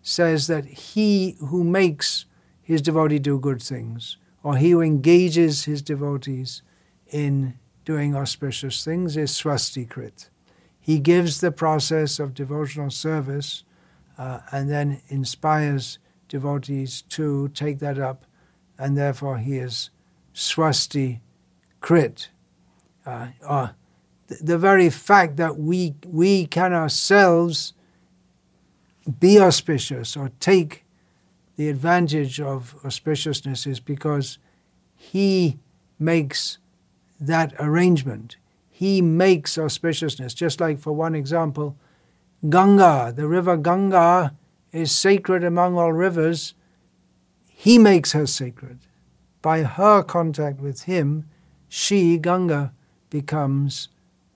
says 0.01 0.47
that 0.47 0.65
he 0.65 1.37
who 1.39 1.63
makes 1.63 2.25
his 2.61 2.81
devotee 2.81 3.19
do 3.19 3.39
good 3.39 3.61
things, 3.61 4.17
or 4.43 4.57
he 4.57 4.71
who 4.71 4.81
engages 4.81 5.65
his 5.65 5.81
devotees 5.81 6.61
in 7.09 7.57
doing 7.85 8.15
auspicious 8.15 8.83
things, 8.83 9.15
is 9.15 9.31
swastikrit. 9.31 10.29
He 10.79 10.99
gives 10.99 11.39
the 11.39 11.51
process 11.51 12.19
of 12.19 12.33
devotional 12.33 12.89
service 12.89 13.63
uh, 14.17 14.39
and 14.51 14.69
then 14.69 15.01
inspires 15.09 15.99
devotees 16.27 17.03
to 17.03 17.49
take 17.49 17.79
that 17.79 17.99
up, 17.99 18.25
and 18.77 18.97
therefore 18.97 19.37
he 19.37 19.57
is 19.57 19.89
swasti 20.33 21.19
krit 21.81 22.27
uh, 23.07 23.27
uh, 23.47 23.67
the, 24.27 24.35
the 24.41 24.57
very 24.57 24.89
fact 24.89 25.37
that 25.37 25.57
we, 25.57 25.95
we 26.05 26.45
can 26.45 26.73
ourselves 26.73 27.73
be 29.19 29.39
auspicious 29.39 30.17
or 30.17 30.31
take 30.41 30.83
the 31.55 31.69
advantage 31.69 32.39
of 32.41 32.75
auspiciousness 32.83 33.65
is 33.65 33.79
because 33.79 34.37
he 34.93 35.57
makes 35.97 36.57
that 37.19 37.53
arrangement. 37.59 38.35
He 38.69 39.01
makes 39.01 39.57
auspiciousness. 39.57 40.35
Just 40.35 40.59
like, 40.59 40.77
for 40.77 40.91
one 40.91 41.15
example, 41.15 41.77
Ganga, 42.47 43.13
the 43.15 43.27
river 43.27 43.57
Ganga, 43.57 44.35
is 44.71 44.91
sacred 44.91 45.43
among 45.43 45.77
all 45.77 45.93
rivers. 45.93 46.53
He 47.49 47.79
makes 47.79 48.11
her 48.11 48.27
sacred. 48.27 48.79
By 49.41 49.63
her 49.63 50.03
contact 50.03 50.59
with 50.59 50.83
him, 50.83 51.27
she, 51.69 52.17
Ganga, 52.17 52.73
becomes 53.09 53.89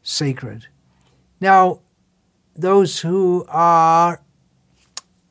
sacred. 0.04 0.68
Now, 1.40 1.82
those 2.56 3.00
who 3.00 3.46
are 3.50 4.22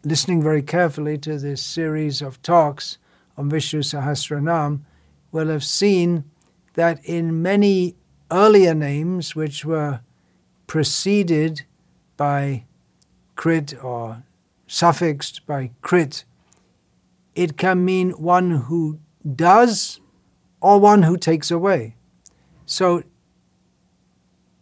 listening 0.05 0.43
very 0.43 0.63
carefully 0.63 1.19
to 1.19 1.39
this 1.39 1.63
series 1.63 2.23
of 2.23 2.41
talks 2.43 2.99
on 3.37 3.51
Vishnu 3.51 3.81
Sahasranam 3.83 4.81
will 5.33 5.49
have 5.49 5.65
seen 5.65 6.25
that 6.75 7.05
in 7.05 7.43
many 7.43 7.97
earlier 8.31 8.75
names 8.75 9.35
which 9.35 9.65
were 9.65 10.01
preceded 10.67 11.63
by 12.17 12.65
krit 13.37 13.83
or 13.83 14.23
suffixed 14.67 15.47
by 15.47 15.71
krit, 15.83 16.25
it 17.35 17.57
can 17.57 17.85
mean 17.85 18.11
one 18.11 18.51
who 18.63 19.01
does 19.37 20.01
or 20.61 20.79
one 20.79 21.03
who 21.03 21.17
takes 21.17 21.51
away. 21.51 21.97
So 22.67 23.03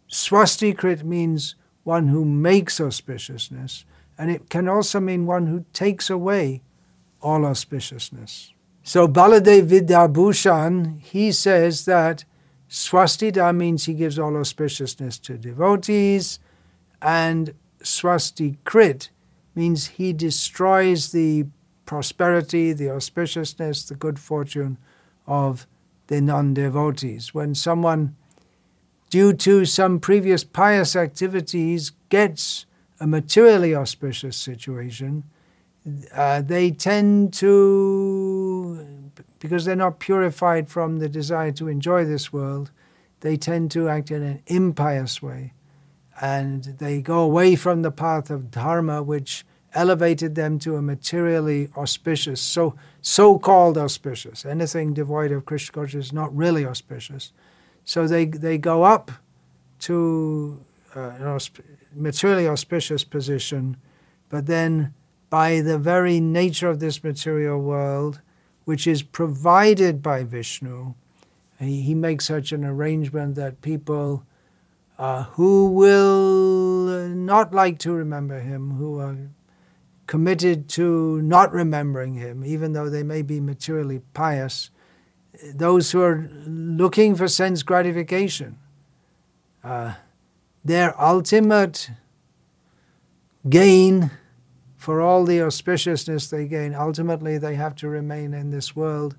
swastikrit 0.09 1.03
means 1.03 1.55
one 1.83 2.07
who 2.07 2.25
makes 2.25 2.79
auspiciousness, 2.79 3.83
and 4.17 4.29
it 4.29 4.49
can 4.49 4.67
also 4.67 4.99
mean 4.99 5.25
one 5.25 5.47
who 5.47 5.65
takes 5.73 6.09
away 6.09 6.61
all 7.21 7.41
auspiciousness. 7.41 8.51
So 8.83 9.07
Baladev 9.07 9.69
Vidyabhushan, 9.69 10.99
he 11.01 11.31
says 11.31 11.85
that 11.85 12.25
swastida 12.69 13.55
means 13.55 13.85
he 13.85 13.93
gives 13.93 14.17
all 14.17 14.31
auspiciousness 14.31 15.21
to 15.23 15.37
devotees, 15.37 16.39
and 17.01 17.53
swastikrit 17.83 19.09
means 19.55 19.87
he 19.87 20.13
destroys 20.13 21.11
the 21.11 21.45
prosperity, 21.85 22.71
the 22.73 22.85
auspiciousness, 22.85 23.87
the 23.87 23.95
good 23.95 24.19
fortune 24.19 24.77
of 25.27 25.67
the 26.07 26.21
non 26.21 26.53
devotees. 26.53 27.33
When 27.33 27.55
someone, 27.55 28.15
due 29.09 29.33
to 29.33 29.65
some 29.65 29.99
previous 29.99 30.43
pious 30.43 30.95
activities, 30.95 31.91
gets 32.09 32.65
a 32.99 33.07
materially 33.07 33.75
auspicious 33.75 34.37
situation, 34.37 35.23
uh, 36.13 36.41
they 36.41 36.71
tend 36.71 37.33
to, 37.33 39.11
because 39.39 39.65
they're 39.65 39.75
not 39.75 39.99
purified 39.99 40.69
from 40.69 40.99
the 40.99 41.09
desire 41.09 41.51
to 41.51 41.67
enjoy 41.67 42.05
this 42.05 42.31
world, 42.31 42.71
they 43.21 43.37
tend 43.37 43.71
to 43.71 43.89
act 43.89 44.11
in 44.11 44.21
an 44.21 44.41
impious 44.47 45.21
way. 45.21 45.53
And 46.21 46.63
they 46.63 47.01
go 47.01 47.19
away 47.19 47.55
from 47.55 47.81
the 47.81 47.91
path 47.91 48.29
of 48.29 48.51
dharma, 48.51 49.01
which 49.01 49.45
elevated 49.73 50.35
them 50.35 50.59
to 50.59 50.75
a 50.75 50.81
materially 50.81 51.69
auspicious, 51.77 52.41
so 52.41 52.75
so-called 53.01 53.77
auspicious. 53.77 54.45
Anything 54.45 54.93
devoid 54.93 55.31
of 55.31 55.45
Krishna 55.45 55.73
consciousness 55.73 56.07
is 56.07 56.13
not 56.13 56.35
really 56.35 56.65
auspicious. 56.65 57.31
So 57.89 58.07
they 58.07 58.25
they 58.25 58.59
go 58.59 58.83
up 58.83 59.11
to 59.79 60.63
uh, 60.95 60.99
an 60.99 61.23
ausp- 61.23 61.65
materially 61.91 62.47
auspicious 62.47 63.03
position, 63.03 63.77
but 64.29 64.45
then 64.45 64.93
by 65.31 65.61
the 65.61 65.79
very 65.79 66.19
nature 66.19 66.69
of 66.69 66.79
this 66.79 67.03
material 67.03 67.59
world, 67.59 68.21
which 68.65 68.85
is 68.85 69.01
provided 69.01 70.03
by 70.03 70.23
Vishnu, 70.23 70.93
he, 71.57 71.81
he 71.81 71.95
makes 71.95 72.25
such 72.25 72.51
an 72.51 72.63
arrangement 72.63 73.33
that 73.37 73.63
people 73.63 74.23
uh, 74.99 75.23
who 75.23 75.71
will 75.71 77.09
not 77.09 77.55
like 77.55 77.79
to 77.79 77.91
remember 77.91 78.39
him, 78.39 78.77
who 78.77 78.99
are 78.99 79.17
committed 80.05 80.69
to 80.77 81.23
not 81.23 81.51
remembering 81.51 82.13
him, 82.13 82.45
even 82.45 82.73
though 82.73 82.87
they 82.87 83.01
may 83.01 83.23
be 83.23 83.39
materially 83.39 84.01
pious, 84.13 84.69
those 85.53 85.91
who 85.91 86.01
are 86.01 86.29
looking 86.45 87.15
for 87.15 87.27
sense 87.27 87.63
gratification, 87.63 88.57
uh, 89.63 89.93
their 90.63 90.99
ultimate 91.01 91.89
gain 93.49 94.11
for 94.77 95.01
all 95.01 95.25
the 95.25 95.39
auspiciousness 95.39 96.29
they 96.29 96.45
gain, 96.45 96.73
ultimately 96.73 97.37
they 97.37 97.55
have 97.55 97.75
to 97.75 97.89
remain 97.89 98.33
in 98.33 98.49
this 98.49 98.75
world, 98.75 99.15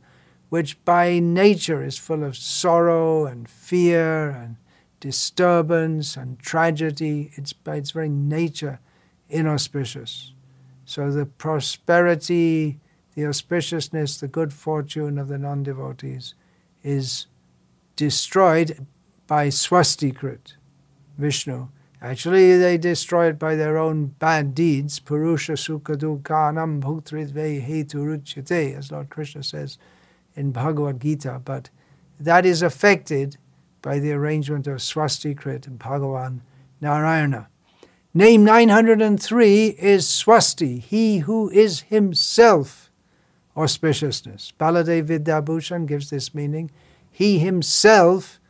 which 0.49 0.83
by 0.85 1.19
nature 1.19 1.83
is 1.83 1.99
full 1.99 2.25
of 2.25 2.37
sorrow 2.37 3.27
and 3.27 3.49
fear 3.49 4.31
and 4.31 4.57
disturbance 5.01 6.17
and 6.17 6.39
tragedy. 6.39 7.31
It's 7.35 7.53
by 7.53 7.77
its 7.77 7.91
very 7.91 8.09
nature 8.09 8.81
inauspicious. 9.29 10.33
So 10.85 11.11
the 11.11 11.27
prosperity, 11.27 12.81
the 13.15 13.23
auspiciousness, 13.23 14.21
the 14.21 14.29
good 14.29 14.53
fortune 14.53 15.19
of 15.19 15.29
the 15.29 15.39
non 15.39 15.63
devotees 15.63 16.35
is 16.83 17.27
destroyed 17.97 18.87
by 19.27 19.49
swastikrit, 19.49 20.55
Vishnu. 21.19 21.69
Actually, 22.03 22.57
they 22.57 22.79
destroy 22.79 23.29
it 23.29 23.39
by 23.39 23.55
their 23.55 23.77
own 23.77 24.07
bad 24.07 24.55
deeds. 24.55 24.99
Purusha 24.99 25.53
sukha 25.53 25.97
dukhanam 25.97 26.81
bhuktridve 26.81 27.67
heturuchyate, 27.67 28.77
as 28.77 28.91
Lord 28.91 29.11
Krishna 29.11 29.43
says 29.43 29.77
in 30.35 30.51
Bhagavad 30.51 30.99
Gita. 31.01 31.43
But 31.45 31.69
that 32.19 32.47
is 32.47 32.63
affected 32.63 33.37
by 33.83 33.99
the 33.99 34.13
arrangement 34.13 34.67
of 34.67 34.79
swastikrit 34.79 35.67
and 35.67 35.79
Bhagavan 35.79 36.41
Narayana. 36.81 37.49
Name 38.13 38.45
903 38.45 39.67
is 39.79 40.07
Swasti, 40.07 40.81
he 40.81 41.19
who 41.19 41.49
is 41.51 41.83
himself 41.83 42.90
auspiciousness. 43.61 44.53
Baladev 44.59 45.07
Vidyabhushan 45.07 45.87
gives 45.87 46.11
this 46.11 46.35
meaning. 46.35 46.71
He 47.11 47.39
himself 47.39 48.41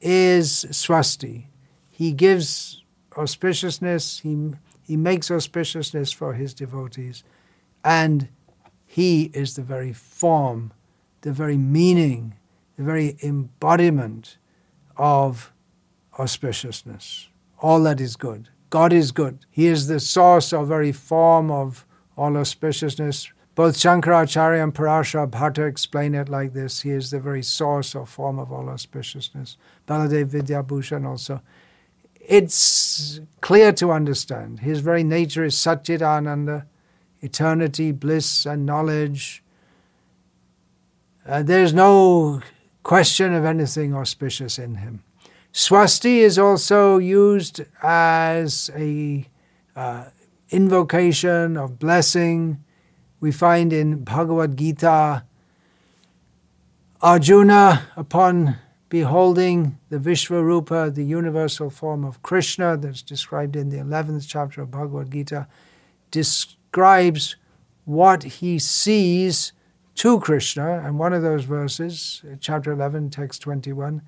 is 0.00 0.66
Swasti. 0.70 1.46
He 1.90 2.12
gives 2.12 2.82
auspiciousness, 3.12 4.22
he, 4.22 4.56
he 4.82 4.96
makes 4.96 5.28
auspiciousness 5.28 6.14
for 6.14 6.34
his 6.34 6.54
devotees, 6.54 7.22
and 7.84 8.28
he 8.86 9.30
is 9.34 9.56
the 9.56 9.62
very 9.62 9.92
form, 9.92 10.72
the 11.20 11.32
very 11.32 11.56
meaning, 11.56 12.34
the 12.76 12.82
very 12.82 13.16
embodiment 13.22 14.38
of 14.96 15.52
auspiciousness, 16.18 17.28
all 17.58 17.82
that 17.82 18.00
is 18.00 18.16
good. 18.16 18.48
God 18.70 18.92
is 18.92 19.10
good. 19.10 19.44
He 19.50 19.66
is 19.66 19.88
the 19.88 20.00
source 20.00 20.52
or 20.52 20.64
very 20.64 20.92
form 20.92 21.50
of 21.50 21.84
all 22.16 22.32
auspiciousness. 22.32 23.30
Both 23.60 23.76
Shankaracharya 23.76 24.62
and 24.62 24.74
Parashar 24.74 25.30
Bhatta 25.30 25.66
explain 25.66 26.14
it 26.14 26.30
like 26.30 26.54
this. 26.54 26.80
He 26.80 26.92
is 26.92 27.10
the 27.10 27.20
very 27.20 27.42
source 27.42 27.94
or 27.94 28.06
form 28.06 28.38
of 28.38 28.50
all 28.50 28.64
auspiciousness. 28.64 29.56
Baladev 29.86 30.30
Vidyabhushan 30.30 31.06
also. 31.06 31.42
It's 32.26 33.20
clear 33.42 33.70
to 33.72 33.92
understand. 33.92 34.60
His 34.60 34.80
very 34.80 35.04
nature 35.04 35.44
is 35.44 35.56
Satchidananda, 35.56 36.64
eternity, 37.20 37.92
bliss, 37.92 38.46
and 38.46 38.64
knowledge. 38.64 39.44
Uh, 41.26 41.42
there's 41.42 41.74
no 41.74 42.40
question 42.82 43.34
of 43.34 43.44
anything 43.44 43.94
auspicious 43.94 44.58
in 44.58 44.76
him. 44.76 45.02
Swasti 45.52 46.20
is 46.20 46.38
also 46.38 46.96
used 46.96 47.60
as 47.82 48.70
a 48.74 49.28
uh, 49.76 50.06
invocation 50.48 51.58
of 51.58 51.78
blessing. 51.78 52.64
We 53.20 53.32
find 53.32 53.72
in 53.72 54.04
Bhagavad 54.04 54.56
Gita, 54.56 55.24
Arjuna, 57.02 57.88
upon 57.94 58.56
beholding 58.88 59.78
the 59.90 59.98
Vishvarupa, 59.98 60.94
the 60.94 61.04
universal 61.04 61.68
form 61.68 62.04
of 62.04 62.22
Krishna, 62.22 62.78
that's 62.78 63.02
described 63.02 63.56
in 63.56 63.68
the 63.68 63.76
11th 63.76 64.26
chapter 64.26 64.62
of 64.62 64.70
Bhagavad 64.70 65.10
Gita, 65.12 65.46
describes 66.10 67.36
what 67.84 68.22
he 68.22 68.58
sees 68.58 69.52
to 69.96 70.18
Krishna. 70.20 70.80
And 70.84 70.98
one 70.98 71.12
of 71.12 71.22
those 71.22 71.44
verses, 71.44 72.22
chapter 72.40 72.72
11, 72.72 73.10
text 73.10 73.42
21, 73.42 74.00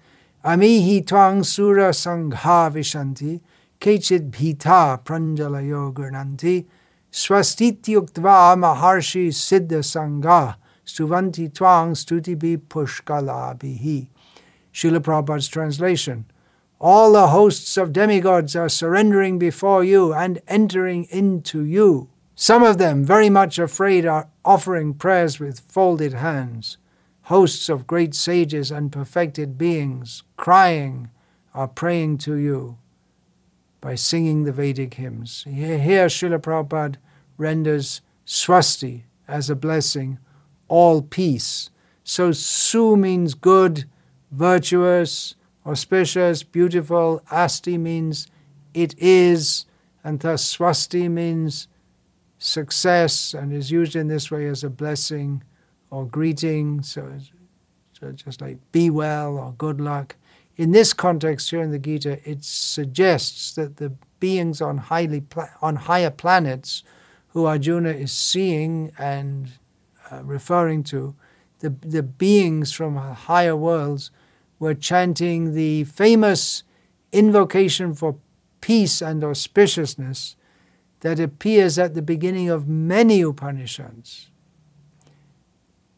Amihi 0.45 1.07
twang 1.07 1.45
sura 1.45 1.91
sangha 1.91 2.73
vishanti, 2.73 3.41
kechid 3.79 4.31
bhita 4.31 5.05
pranjalayo 5.05 5.93
gurnanti, 5.93 6.67
swastityuktva 7.13 8.57
maharshi 8.57 9.29
siddha 9.29 9.83
sangha, 9.83 10.57
stuvanti 10.85 11.53
twang 11.53 11.93
stutibi 11.93 12.57
pushkalabihi. 12.57 14.09
Srila 14.73 14.99
Prabhupada's 14.99 15.49
translation. 15.49 16.25
All 16.81 17.13
the 17.13 17.29
hosts 17.29 17.77
of 17.77 17.93
demigods 17.93 18.57
are 18.57 18.69
surrendering 18.69 19.39
before 19.39 19.85
you 19.85 20.13
and 20.13 20.41
entering 20.49 21.05
into 21.11 21.63
you. 21.63 22.09
Some 22.35 22.63
of 22.65 22.79
them, 22.79 23.05
very 23.05 23.31
much 23.31 23.59
afraid, 23.59 24.07
are 24.07 24.29
offering 24.45 24.95
prayers 24.95 25.39
with 25.39 25.61
folded 25.61 26.15
hands. 26.15 26.79
hosts 27.27 27.69
of 27.69 27.87
great 27.87 28.15
sages 28.15 28.71
and 28.71 28.91
perfected 28.91 29.57
beings 29.57 30.23
crying 30.37 31.11
are 31.55 31.69
praying 31.69 32.19
to 32.19 32.35
you 32.35 32.79
by 33.83 33.97
singing 33.97 34.45
the 34.45 34.53
Vedic 34.53 34.95
hymns. 34.95 35.45
Here, 35.47 36.07
Srila 36.07 36.39
Prabhupada 36.39 36.97
renders 37.37 38.01
swasti 38.25 39.03
as 39.29 39.51
a 39.51 39.57
blessing, 39.57 40.19
all 40.69 41.03
peace. 41.03 41.69
So 42.05 42.33
su 42.33 42.97
means 42.97 43.35
good, 43.35 43.85
virtuous, 44.31 45.35
auspicious, 45.67 46.45
beautiful. 46.45 47.23
Asti 47.31 47.77
means 47.77 48.29
it 48.73 48.95
is, 48.99 49.67
and 50.05 50.21
thus 50.21 50.57
swasti 50.57 51.11
means 51.11 51.67
success 52.39 53.35
and 53.35 53.53
is 53.53 53.71
used 53.71 53.97
in 53.97 54.07
this 54.07 54.31
way 54.31 54.47
as 54.47 54.63
a 54.63 54.71
blessing 54.71 55.43
or 55.91 56.07
greeting. 56.07 56.83
So, 56.83 57.19
so 57.99 58.13
just 58.13 58.41
like 58.41 58.59
be 58.71 58.91
well 58.91 59.37
or 59.37 59.55
good 59.59 59.81
luck. 59.81 60.17
In 60.57 60.73
this 60.73 60.93
context 60.93 61.51
here 61.51 61.63
in 61.63 61.71
the 61.71 61.79
Gita, 61.79 62.19
it 62.29 62.45
suggests 62.45 63.55
that 63.55 63.79
the 63.79 63.95
beings 64.21 64.61
on 64.61 64.79
highly 64.79 65.25
on 65.61 65.77
higher 65.77 66.11
planets, 66.11 66.83
who 67.29 67.47
Arjuna 67.47 67.91
is 67.91 68.13
seeing 68.13 68.93
and 68.99 69.53
uh, 70.11 70.23
referring 70.23 70.85
to, 70.85 71.15
the 71.61 71.71
the 71.71 72.03
beings 72.03 72.73
from 72.73 72.97
higher 72.97 73.57
worlds, 73.57 74.11
were 74.59 74.75
chanting 74.75 75.55
the 75.55 75.85
famous 75.85 76.65
invocation 77.13 77.95
for 77.95 78.17
peace 78.61 79.01
and 79.01 79.23
auspiciousness 79.23 80.37
that 81.01 81.19
appears 81.19 81.79
at 81.79 81.95
the 81.95 82.03
beginning 82.03 82.49
of 82.49 82.69
many 82.69 83.23
Upanishads. 83.23 84.31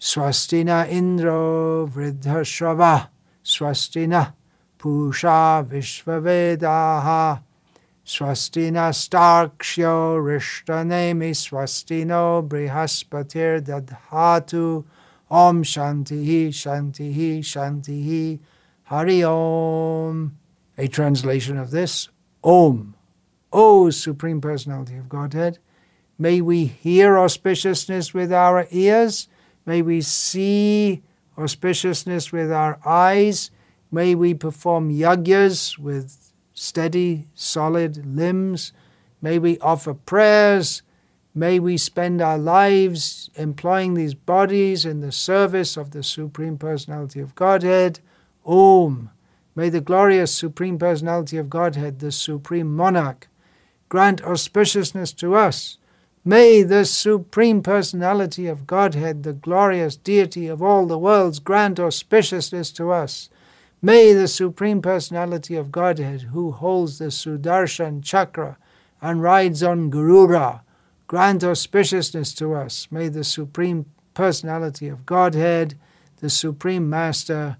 Swastina 0.00 0.88
Indro 0.88 1.88
Vridhashrava 1.88 3.08
Swastina 3.44 4.32
Pusha 4.84 5.64
Vishvavedaha. 5.66 7.40
Swastina 8.04 8.92
Starkshyo 8.92 10.20
Rishtanemi 10.20 11.30
Swastino 11.30 12.46
Brihaspatir 12.46 13.62
Dadhatu. 13.62 14.84
Om 15.30 15.64
Shantihi 15.64 16.48
Shantihi 16.48 17.38
Shantihi 17.38 18.40
Hari 18.82 19.24
Om. 19.24 20.36
A 20.76 20.86
translation 20.88 21.56
of 21.56 21.70
this 21.70 22.10
Om. 22.42 22.94
O 23.50 23.88
Supreme 23.88 24.42
Personality 24.42 24.98
of 24.98 25.08
Godhead, 25.08 25.58
may 26.18 26.42
we 26.42 26.66
hear 26.66 27.12
auspiciousness 27.12 28.12
with 28.12 28.32
our 28.32 28.66
ears, 28.70 29.28
may 29.64 29.80
we 29.80 30.00
see 30.00 31.02
auspiciousness 31.38 32.32
with 32.32 32.52
our 32.52 32.80
eyes, 32.84 33.52
May 33.94 34.16
we 34.16 34.34
perform 34.34 34.90
yagyas 34.90 35.78
with 35.78 36.32
steady, 36.52 37.28
solid 37.32 38.04
limbs. 38.04 38.72
May 39.22 39.38
we 39.38 39.56
offer 39.60 39.94
prayers. 39.94 40.82
May 41.32 41.60
we 41.60 41.76
spend 41.76 42.20
our 42.20 42.36
lives 42.36 43.30
employing 43.36 43.94
these 43.94 44.14
bodies 44.14 44.84
in 44.84 45.00
the 45.00 45.12
service 45.12 45.76
of 45.76 45.92
the 45.92 46.02
Supreme 46.02 46.58
Personality 46.58 47.20
of 47.20 47.36
Godhead. 47.36 48.00
Om. 48.44 49.10
May 49.54 49.68
the 49.68 49.80
glorious 49.80 50.34
Supreme 50.34 50.76
Personality 50.76 51.36
of 51.36 51.48
Godhead, 51.48 52.00
the 52.00 52.10
Supreme 52.10 52.74
Monarch, 52.74 53.28
grant 53.88 54.20
auspiciousness 54.22 55.16
to 55.18 55.36
us. 55.36 55.78
May 56.24 56.64
the 56.64 56.84
Supreme 56.84 57.62
Personality 57.62 58.48
of 58.48 58.66
Godhead, 58.66 59.22
the 59.22 59.34
glorious 59.34 59.96
deity 59.96 60.48
of 60.48 60.60
all 60.60 60.88
the 60.88 60.98
worlds, 60.98 61.38
grant 61.38 61.78
auspiciousness 61.78 62.74
to 62.74 62.90
us. 62.90 63.30
May 63.84 64.14
the 64.14 64.28
Supreme 64.28 64.80
Personality 64.80 65.56
of 65.56 65.70
Godhead, 65.70 66.22
who 66.32 66.52
holds 66.52 66.96
the 66.96 67.10
Sudarshan 67.10 68.02
Chakra 68.02 68.56
and 69.02 69.22
rides 69.22 69.62
on 69.62 69.90
Garuda, 69.90 70.62
grant 71.06 71.42
auspiciousness 71.42 72.34
to 72.38 72.54
us. 72.54 72.88
May 72.90 73.08
the 73.08 73.24
Supreme 73.24 73.84
Personality 74.14 74.88
of 74.88 75.04
Godhead, 75.04 75.78
the 76.20 76.30
Supreme 76.30 76.88
Master, 76.88 77.58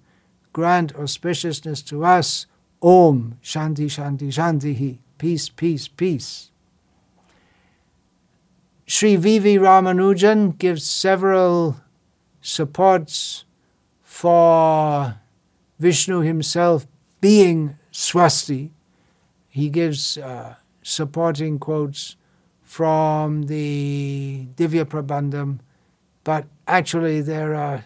grant 0.55 0.95
auspiciousness 0.95 1.87
to 1.89 2.07
us. 2.07 2.47
Om 2.81 3.39
Shanti 3.43 3.85
Shanti 3.85 4.29
Shanti 4.29 5.01
Peace, 5.19 5.51
peace, 5.51 5.89
peace. 5.89 6.51
Sri 8.87 9.17
V.V. 9.17 9.59
Ramanujan 9.59 10.57
gives 10.57 10.85
several 10.85 11.83
supports 12.41 13.45
for 14.03 15.17
Vishnu 15.85 16.21
himself 16.21 16.87
being 17.21 17.77
Swasti, 17.93 18.71
he 19.51 19.69
gives 19.69 20.17
uh, 20.17 20.55
supporting 20.83 21.59
quotes 21.59 22.17
from 22.63 23.43
the 23.43 24.49
Divya 24.57 24.87
Prabandham, 24.87 25.59
but 26.25 26.47
actually 26.67 27.21
there 27.21 27.55
are 27.55 27.85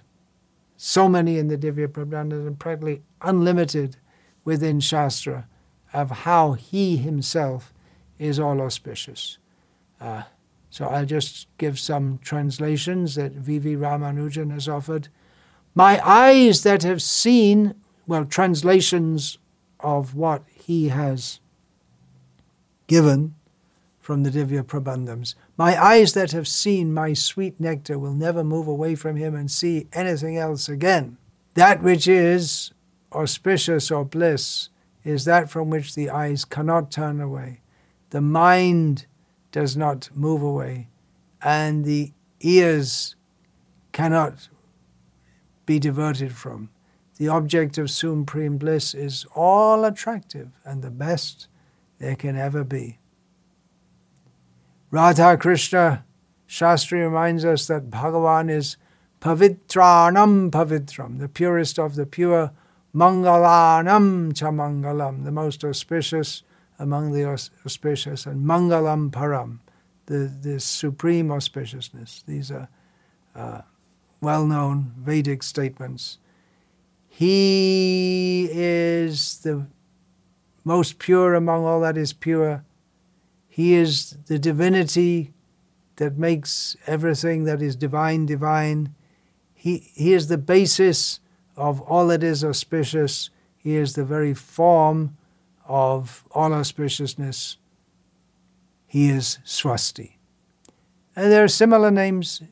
so 0.76 1.08
many 1.08 1.38
in 1.38 1.48
the 1.48 1.58
Divya 1.58 1.88
Prabandham 1.88 2.46
and 2.46 2.56
practically 2.56 3.02
unlimited 3.20 3.96
within 4.44 4.78
Shastra 4.78 5.48
of 5.92 6.22
how 6.22 6.52
he 6.52 6.98
himself 6.98 7.74
is 8.16 8.38
all 8.38 8.60
auspicious. 8.60 9.38
Uh, 10.00 10.22
so 10.70 10.84
I'll 10.86 11.04
just 11.04 11.48
give 11.58 11.80
some 11.80 12.20
translations 12.22 13.16
that 13.16 13.32
V.V. 13.32 13.74
Ramanujan 13.74 14.52
has 14.52 14.68
offered. 14.68 15.08
My 15.74 16.00
eyes 16.08 16.62
that 16.62 16.84
have 16.84 17.02
seen 17.02 17.74
well, 18.08 18.24
translations 18.24 19.38
of 19.80 20.14
what 20.14 20.42
he 20.52 20.88
has 20.88 21.40
given 22.86 23.34
from 24.00 24.22
the 24.22 24.30
Divya 24.30 24.62
Prabandhams. 24.62 25.34
My 25.58 25.80
eyes 25.80 26.14
that 26.14 26.32
have 26.32 26.48
seen 26.48 26.94
my 26.94 27.12
sweet 27.12 27.60
nectar 27.60 27.98
will 27.98 28.14
never 28.14 28.42
move 28.42 28.66
away 28.66 28.94
from 28.94 29.16
him 29.16 29.34
and 29.34 29.50
see 29.50 29.88
anything 29.92 30.38
else 30.38 30.70
again. 30.70 31.18
That 31.52 31.82
which 31.82 32.08
is 32.08 32.72
auspicious 33.12 33.90
or 33.90 34.06
bliss 34.06 34.70
is 35.04 35.26
that 35.26 35.50
from 35.50 35.68
which 35.68 35.94
the 35.94 36.08
eyes 36.08 36.46
cannot 36.46 36.90
turn 36.90 37.20
away. 37.20 37.60
The 38.08 38.22
mind 38.22 39.04
does 39.52 39.76
not 39.76 40.08
move 40.14 40.42
away, 40.42 40.88
and 41.42 41.84
the 41.84 42.12
ears 42.40 43.16
cannot 43.92 44.48
be 45.66 45.78
diverted 45.78 46.32
from 46.32 46.70
the 47.18 47.28
object 47.28 47.76
of 47.78 47.90
supreme 47.90 48.58
bliss 48.58 48.94
is 48.94 49.26
all 49.34 49.84
attractive 49.84 50.50
and 50.64 50.82
the 50.82 50.90
best 50.90 51.48
there 51.98 52.14
can 52.14 52.36
ever 52.36 52.64
be. 52.64 52.98
Radha 54.90 55.36
Krishna 55.36 56.04
Shastri 56.48 57.04
reminds 57.04 57.44
us 57.44 57.66
that 57.66 57.90
Bhagavan 57.90 58.48
is 58.48 58.76
pavitranam 59.20 60.50
pavitram, 60.50 61.18
the 61.18 61.28
purest 61.28 61.78
of 61.78 61.96
the 61.96 62.06
pure, 62.06 62.52
mangalanam 62.94 64.34
cha 64.34 64.46
mangalam, 64.46 65.24
the 65.24 65.32
most 65.32 65.64
auspicious 65.64 66.44
among 66.78 67.12
the 67.12 67.24
auspicious, 67.24 68.24
and 68.24 68.46
mangalam 68.46 69.10
param, 69.10 69.58
the, 70.06 70.32
the 70.40 70.60
supreme 70.60 71.28
auspiciousness. 71.28 72.24
These 72.24 72.50
are 72.52 72.68
uh, 73.34 73.62
well 74.20 74.46
known 74.46 74.92
Vedic 74.96 75.42
statements 75.42 76.18
he 77.18 78.48
is 78.52 79.38
the 79.38 79.66
most 80.62 81.00
pure 81.00 81.34
among 81.34 81.64
all 81.64 81.80
that 81.80 81.96
is 81.96 82.12
pure. 82.12 82.64
He 83.48 83.74
is 83.74 84.16
the 84.28 84.38
divinity 84.38 85.32
that 85.96 86.16
makes 86.16 86.76
everything 86.86 87.42
that 87.42 87.60
is 87.60 87.74
divine 87.74 88.24
divine. 88.24 88.94
He, 89.52 89.90
he 89.96 90.12
is 90.12 90.28
the 90.28 90.38
basis 90.38 91.18
of 91.56 91.80
all 91.80 92.06
that 92.06 92.22
is 92.22 92.44
auspicious. 92.44 93.30
He 93.56 93.74
is 93.74 93.94
the 93.94 94.04
very 94.04 94.32
form 94.32 95.16
of 95.66 96.22
all 96.30 96.50
auspiciousness. 96.50 97.56
He 98.86 99.10
is 99.10 99.40
Swasti. 99.44 100.18
And 101.16 101.32
there 101.32 101.42
are 101.42 101.48
similar 101.48 101.90
names. 101.90 102.42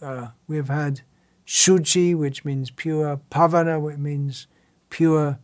Uh, 0.00 0.28
we've 0.48 0.68
had 0.68 1.02
Shuchi, 1.50 2.14
which 2.14 2.44
means 2.44 2.70
pure, 2.70 3.20
Pavana, 3.28 3.80
which 3.80 3.96
means 3.96 4.46
pure. 4.88 5.40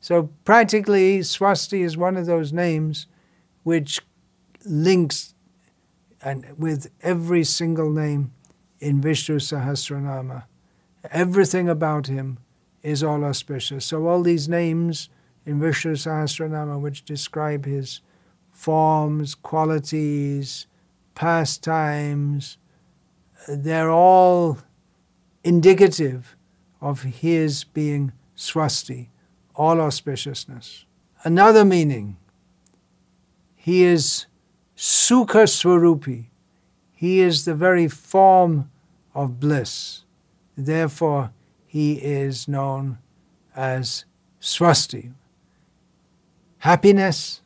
So 0.00 0.30
practically, 0.46 1.18
Swasti 1.18 1.84
is 1.84 1.98
one 1.98 2.16
of 2.16 2.24
those 2.24 2.50
names 2.50 3.06
which 3.62 4.00
links 4.64 5.34
and 6.22 6.46
with 6.56 6.90
every 7.02 7.44
single 7.44 7.90
name 7.90 8.32
in 8.80 9.02
Vishnu 9.02 9.38
Sahasranama. 9.38 10.44
Everything 11.10 11.68
about 11.68 12.06
him 12.06 12.38
is 12.82 13.02
all 13.02 13.22
auspicious. 13.22 13.84
So 13.84 14.06
all 14.08 14.22
these 14.22 14.48
names 14.48 15.10
in 15.44 15.60
Vishnu 15.60 15.92
Sahasranama 15.92 16.80
which 16.80 17.04
describe 17.04 17.66
his 17.66 18.00
forms, 18.50 19.34
qualities, 19.34 20.66
pastimes, 21.14 22.56
they're 23.46 23.90
all 23.90 24.56
indicative 25.44 26.36
of 26.80 27.02
his 27.02 27.64
being 27.64 28.12
swasti, 28.36 29.08
all 29.54 29.76
auspiciousness. 29.76 30.84
Another 31.22 31.64
meaning, 31.64 32.16
he 33.54 33.84
is 33.84 34.26
sukha 34.76 35.44
swarupi. 35.46 36.26
He 36.92 37.20
is 37.20 37.44
the 37.44 37.54
very 37.54 37.88
form 37.88 38.70
of 39.14 39.38
bliss. 39.38 40.04
Therefore, 40.56 41.30
he 41.66 41.94
is 41.94 42.48
known 42.48 42.98
as 43.54 44.04
swasti. 44.40 45.12
Happiness. 46.58 47.42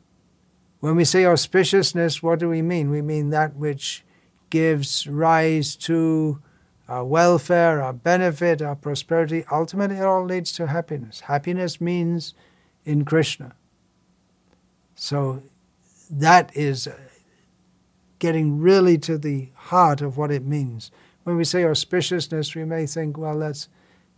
When 0.79 0.95
we 0.95 1.03
say 1.03 1.23
auspiciousness, 1.23 2.23
what 2.23 2.39
do 2.39 2.47
we 2.47 2.61
mean? 2.61 2.89
We 2.89 3.01
mean 3.01 3.31
that 3.31 3.55
which 3.55 4.03
gives 4.49 5.07
rise 5.07 5.75
to 5.75 6.41
our 6.89 7.05
welfare, 7.05 7.81
our 7.81 7.93
benefit, 7.93 8.61
our 8.61 8.75
prosperity. 8.75 9.45
Ultimately, 9.51 9.97
it 9.97 10.03
all 10.03 10.25
leads 10.25 10.51
to 10.53 10.67
happiness. 10.67 11.21
Happiness 11.21 11.79
means 11.79 12.33
in 12.83 13.05
Krishna. 13.05 13.53
So 14.95 15.43
that 16.09 16.55
is 16.57 16.87
uh, 16.87 16.97
getting 18.17 18.59
really 18.59 18.97
to 18.97 19.17
the 19.17 19.49
heart 19.53 20.01
of 20.01 20.17
what 20.17 20.31
it 20.31 20.43
means. 20.43 20.91
When 21.23 21.37
we 21.37 21.43
say 21.43 21.61
auspiciousness, 21.61 22.55
we 22.55 22.65
may 22.65 22.87
think, 22.87 23.17
well, 23.17 23.37
that's 23.37 23.69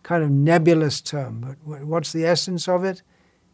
kind 0.01 0.23
of 0.23 0.31
nebulous 0.31 1.01
term, 1.01 1.57
but 1.65 1.83
what's 1.83 2.13
the 2.13 2.25
essence 2.25 2.67
of 2.67 2.83
it? 2.83 3.03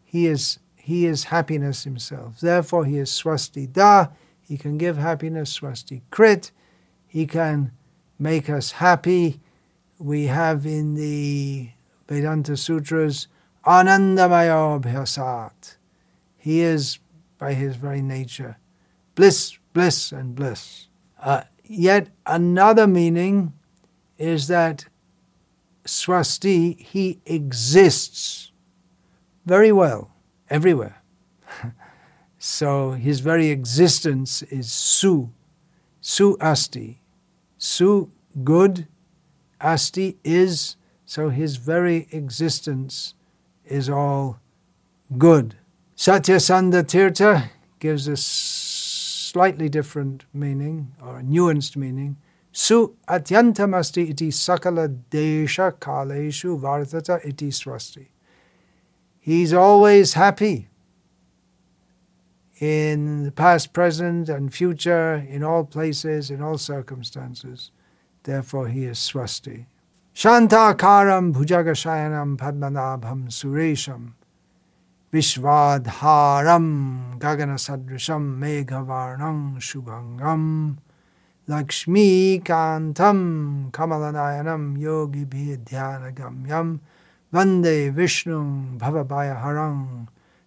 He 0.05 0.27
is 0.27 0.59
he 0.75 1.05
is 1.05 1.25
happiness 1.25 1.83
himself. 1.83 2.39
Therefore, 2.39 2.85
he 2.85 2.97
is 2.97 3.09
swasti 3.09 3.71
da. 3.71 4.07
He 4.39 4.57
can 4.57 4.77
give 4.77 4.95
happiness, 4.95 5.59
swasti 5.59 6.03
krit. 6.11 6.51
He 7.05 7.25
can 7.27 7.73
make 8.19 8.49
us 8.49 8.71
happy. 8.71 9.39
We 9.99 10.25
have 10.25 10.65
in 10.65 10.95
the 10.95 11.69
Vedanta 12.07 12.55
Sutras, 12.57 13.27
Anandamaya 13.65 14.81
Bhyasat. 14.81 15.77
He 16.37 16.61
is, 16.61 16.99
by 17.37 17.53
his 17.53 17.75
very 17.75 18.01
nature, 18.01 18.57
bliss, 19.15 19.57
bliss, 19.73 20.11
and 20.11 20.35
bliss. 20.35 20.87
Uh, 21.21 21.43
yet 21.63 22.09
another 22.25 22.87
meaning 22.87 23.53
is 24.17 24.47
that 24.47 24.85
swasti, 25.85 26.79
he 26.79 27.19
exists 27.25 28.51
very 29.45 29.71
well 29.71 30.11
everywhere. 30.49 31.01
so 32.37 32.91
his 32.91 33.19
very 33.21 33.49
existence 33.49 34.43
is 34.43 34.71
su, 34.71 35.31
su 36.01 36.37
asti. 36.39 37.01
Su, 37.57 38.11
good, 38.43 38.87
asti 39.59 40.17
is, 40.23 40.75
so 41.05 41.29
his 41.29 41.57
very 41.57 42.07
existence 42.11 43.13
is 43.65 43.89
all 43.89 44.39
good. 45.17 45.55
Satyasandha 45.95 46.83
Tirtha 46.83 47.49
gives 47.79 48.07
a 48.07 48.17
slightly 48.17 49.69
different 49.69 50.25
meaning, 50.33 50.93
or 51.03 51.19
a 51.19 51.23
nuanced 51.23 51.75
meaning. 51.75 52.17
Su 52.51 52.95
atyantamasti 53.07 54.09
iti 54.09 54.29
sakala 54.29 54.87
desha 55.11 55.71
kaleshu 55.71 56.59
vartata 56.59 57.23
iti 57.25 57.49
swasti. 57.49 58.07
He's 59.19 59.53
always 59.53 60.13
happy 60.13 60.69
in 62.59 63.23
the 63.23 63.31
past, 63.31 63.73
present, 63.73 64.29
and 64.29 64.53
future, 64.53 65.25
in 65.29 65.43
all 65.43 65.63
places, 65.63 66.31
in 66.31 66.41
all 66.41 66.57
circumstances. 66.57 67.71
Therefore, 68.23 68.67
he 68.67 68.85
is 68.85 68.97
swasti. 68.97 69.65
Shantakaram 70.15 71.33
bhujagashayanam 71.33 72.37
padmanabham 72.37 73.29
suresham 73.29 74.13
vishvadharam 75.13 77.19
gaganasadrisham 77.19 78.39
meghavarnam 78.39 79.57
shubhangam 79.57 80.77
lakshmi 81.47 82.41
kantam 82.41 83.71
kamalanayanam 83.71 84.79
yogi 84.79 85.25
bhidhyanagamyam 85.25 86.79
Vande 87.33 87.93
Vishnu 87.93 88.77
Bhavabhaya 88.77 89.37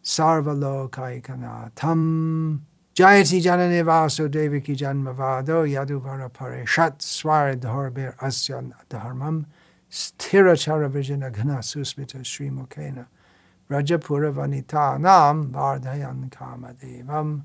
sarvalokaikanatham 0.03 2.61
jayati 2.95 3.41
janane 3.41 3.83
vasudeviki 3.85 4.77
janmavado 4.77 5.67
yaduvara 5.67 6.29
parishat 6.29 7.01
swaridharbir 7.01 8.15
asyan 8.19 8.73
dharmam 8.91 9.47
sthirachara 9.91 10.89
vijanaghana 10.89 11.63
susmita 11.63 12.25
srimukena 12.25 13.07
rajapura 13.71 14.33
vanita 14.33 14.99
nam 15.01 15.53
vardhayan 15.53 16.31
kamadevam 16.31 17.43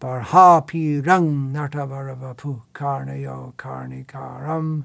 barhapi 0.00 1.00
rang 1.06 1.52
natavaravaphu 1.52 2.62
karnayo 2.74 3.52
karnikaram 3.56 4.84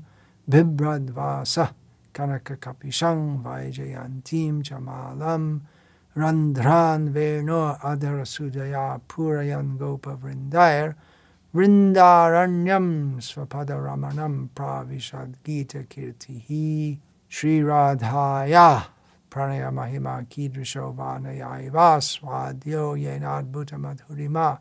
bibradvasa 0.49 1.73
kanaka 2.13 2.55
kapishang 2.57 3.43
vaijayantim 3.43 4.63
chamalam 4.63 5.61
Randhran 6.17 7.13
Veno 7.13 7.79
Adharasudaya 7.79 8.99
Purayan 9.07 9.77
Gopa 9.77 10.17
Vrindayar 10.17 10.95
Vrindaranyam 11.53 13.17
Svapadaramanam 13.17 14.49
Pravishad 14.55 15.35
Gita 15.43 15.83
Kirtihi 15.83 16.97
Sri 17.29 17.59
Radhaya 17.59 18.87
Pranaya 19.29 19.71
Mahima 19.71 20.27
Kidrisho 20.27 20.95
Vanayaiva 20.95 22.01
Swadyo 22.01 22.97
Yenadbhuta 22.97 23.77
Madhurima 23.77 24.57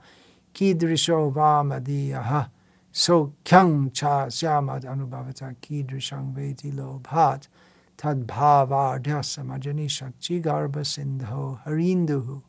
Kidrisho 0.52 1.32
Vamadiyaha 1.32 2.50
Sokyang 2.92 3.92
cha 3.94 4.26
syamad 4.26 4.84
anubhavata 4.84 5.54
kidrishang 5.60 6.34
veti 6.34 6.72
lobhat 6.72 7.48
tadbhavadhyasamajanisachi 7.96 10.42
garbhasindho 10.42 11.58
harinduhu. 11.64 12.42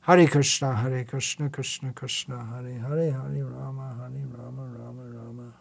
Hare 0.00 0.26
Krishna, 0.26 0.74
Hare 0.74 1.04
Krishna, 1.04 1.48
Krishna 1.50 1.92
Krishna, 1.92 2.44
Hare 2.44 2.78
Hare, 2.78 3.10
Hare 3.10 3.44
Rama, 3.44 3.94
Hare 3.98 4.24
Rama, 4.36 4.62
Rama 4.78 5.02
Rama, 5.02 5.04
Rama 5.04 5.52